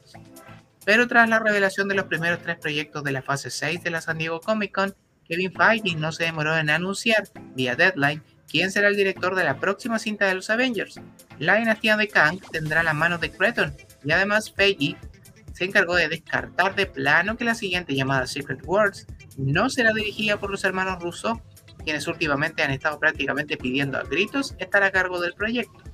Pero 0.89 1.07
tras 1.07 1.29
la 1.29 1.39
revelación 1.39 1.87
de 1.87 1.95
los 1.95 2.07
primeros 2.07 2.41
tres 2.41 2.57
proyectos 2.57 3.05
de 3.05 3.13
la 3.13 3.21
fase 3.21 3.51
6 3.51 3.85
de 3.85 3.91
la 3.91 4.01
San 4.01 4.17
Diego 4.17 4.41
Comic 4.41 4.75
Con, 4.75 4.97
Kevin 5.27 5.53
Feige 5.53 5.95
no 5.97 6.13
se 6.13 6.25
demoró 6.25 6.57
en 6.57 6.71
anunciar, 6.71 7.29
vía 7.55 7.77
Deadline, 7.77 8.23
quién 8.51 8.71
será 8.71 8.89
el 8.89 8.97
director 8.97 9.35
de 9.35 9.45
la 9.45 9.61
próxima 9.61 9.99
cinta 9.99 10.25
de 10.25 10.35
los 10.35 10.49
Avengers. 10.49 10.99
La 11.39 11.57
dinastía 11.57 11.99
de 11.99 12.09
Kang 12.09 12.41
tendrá 12.53 12.83
la 12.83 12.95
mano 12.95 13.19
de 13.19 13.31
Creton 13.31 13.77
y 14.03 14.13
además 14.13 14.51
Feige 14.51 14.97
se 15.53 15.67
encargó 15.67 15.95
de 15.95 16.09
descartar 16.09 16.75
de 16.75 16.87
plano 16.87 17.37
que 17.37 17.45
la 17.45 17.55
siguiente 17.55 17.95
llamada 17.95 18.27
Secret 18.27 18.63
Wars 18.65 19.07
no 19.37 19.69
será 19.69 19.93
dirigida 19.93 20.41
por 20.41 20.51
los 20.51 20.65
hermanos 20.65 21.03
Russo, 21.03 21.43
quienes 21.85 22.09
últimamente 22.09 22.63
han 22.63 22.71
estado 22.71 22.99
prácticamente 22.99 23.59
pidiendo 23.59 23.99
a 23.99 24.05
gritos 24.05 24.55
estar 24.59 24.83
a 24.83 24.91
cargo 24.91 25.21
del 25.21 25.35
proyecto. 25.35 25.85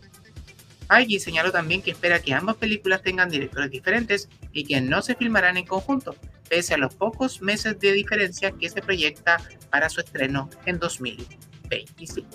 Feige 0.89 1.21
señaló 1.21 1.53
también 1.53 1.83
que 1.83 1.91
espera 1.91 2.21
que 2.21 2.35
ambas 2.35 2.57
películas 2.57 3.03
tengan 3.03 3.31
directores 3.31 3.71
diferentes 3.71 4.29
y 4.53 4.65
que 4.65 4.81
no 4.81 5.03
se 5.03 5.15
filmarán 5.15 5.57
en 5.57 5.67
conjunto, 5.67 6.15
pese 6.49 6.75
a 6.75 6.79
los 6.79 6.95
pocos 6.95 7.43
meses 7.43 7.79
de 7.79 7.93
diferencia 7.93 8.53
que 8.53 8.69
se 8.69 8.83
proyecta 8.83 9.39
para 9.71 9.89
su 9.89 10.01
estreno 10.01 10.49
en 10.67 10.79
2025. 10.79 12.29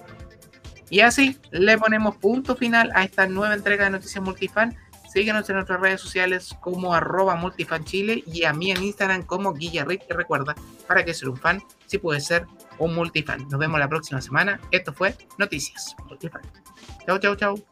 Y 0.89 1.01
así 1.01 1.37
le 1.51 1.77
ponemos 1.77 2.17
punto 2.17 2.55
final 2.55 2.91
a 2.95 3.03
esta 3.03 3.27
nueva 3.27 3.53
entrega 3.53 3.85
de 3.85 3.91
Noticias 3.91 4.23
Multifan. 4.23 4.75
Síguenos 5.11 5.49
en 5.49 5.55
nuestras 5.55 5.79
redes 5.79 6.01
sociales 6.01 6.55
como 6.61 6.93
arroba 6.93 7.35
multifanchile 7.35 8.23
y 8.27 8.43
a 8.43 8.53
mí 8.53 8.71
en 8.71 8.83
Instagram 8.83 9.23
como 9.23 9.53
Guillarrit. 9.53 10.03
Que 10.03 10.13
recuerda, 10.13 10.55
para 10.87 11.03
que 11.03 11.13
ser 11.13 11.29
un 11.29 11.37
fan, 11.37 11.61
si 11.85 11.97
puede 11.97 12.21
ser 12.21 12.45
un 12.77 12.95
multifan. 12.95 13.47
Nos 13.49 13.59
vemos 13.59 13.79
la 13.79 13.87
próxima 13.87 14.21
semana. 14.21 14.59
Esto 14.71 14.93
fue 14.93 15.15
Noticias 15.37 15.95
Multifan. 16.07 16.41
Chau, 17.05 17.19
chau, 17.19 17.35
chau. 17.35 17.65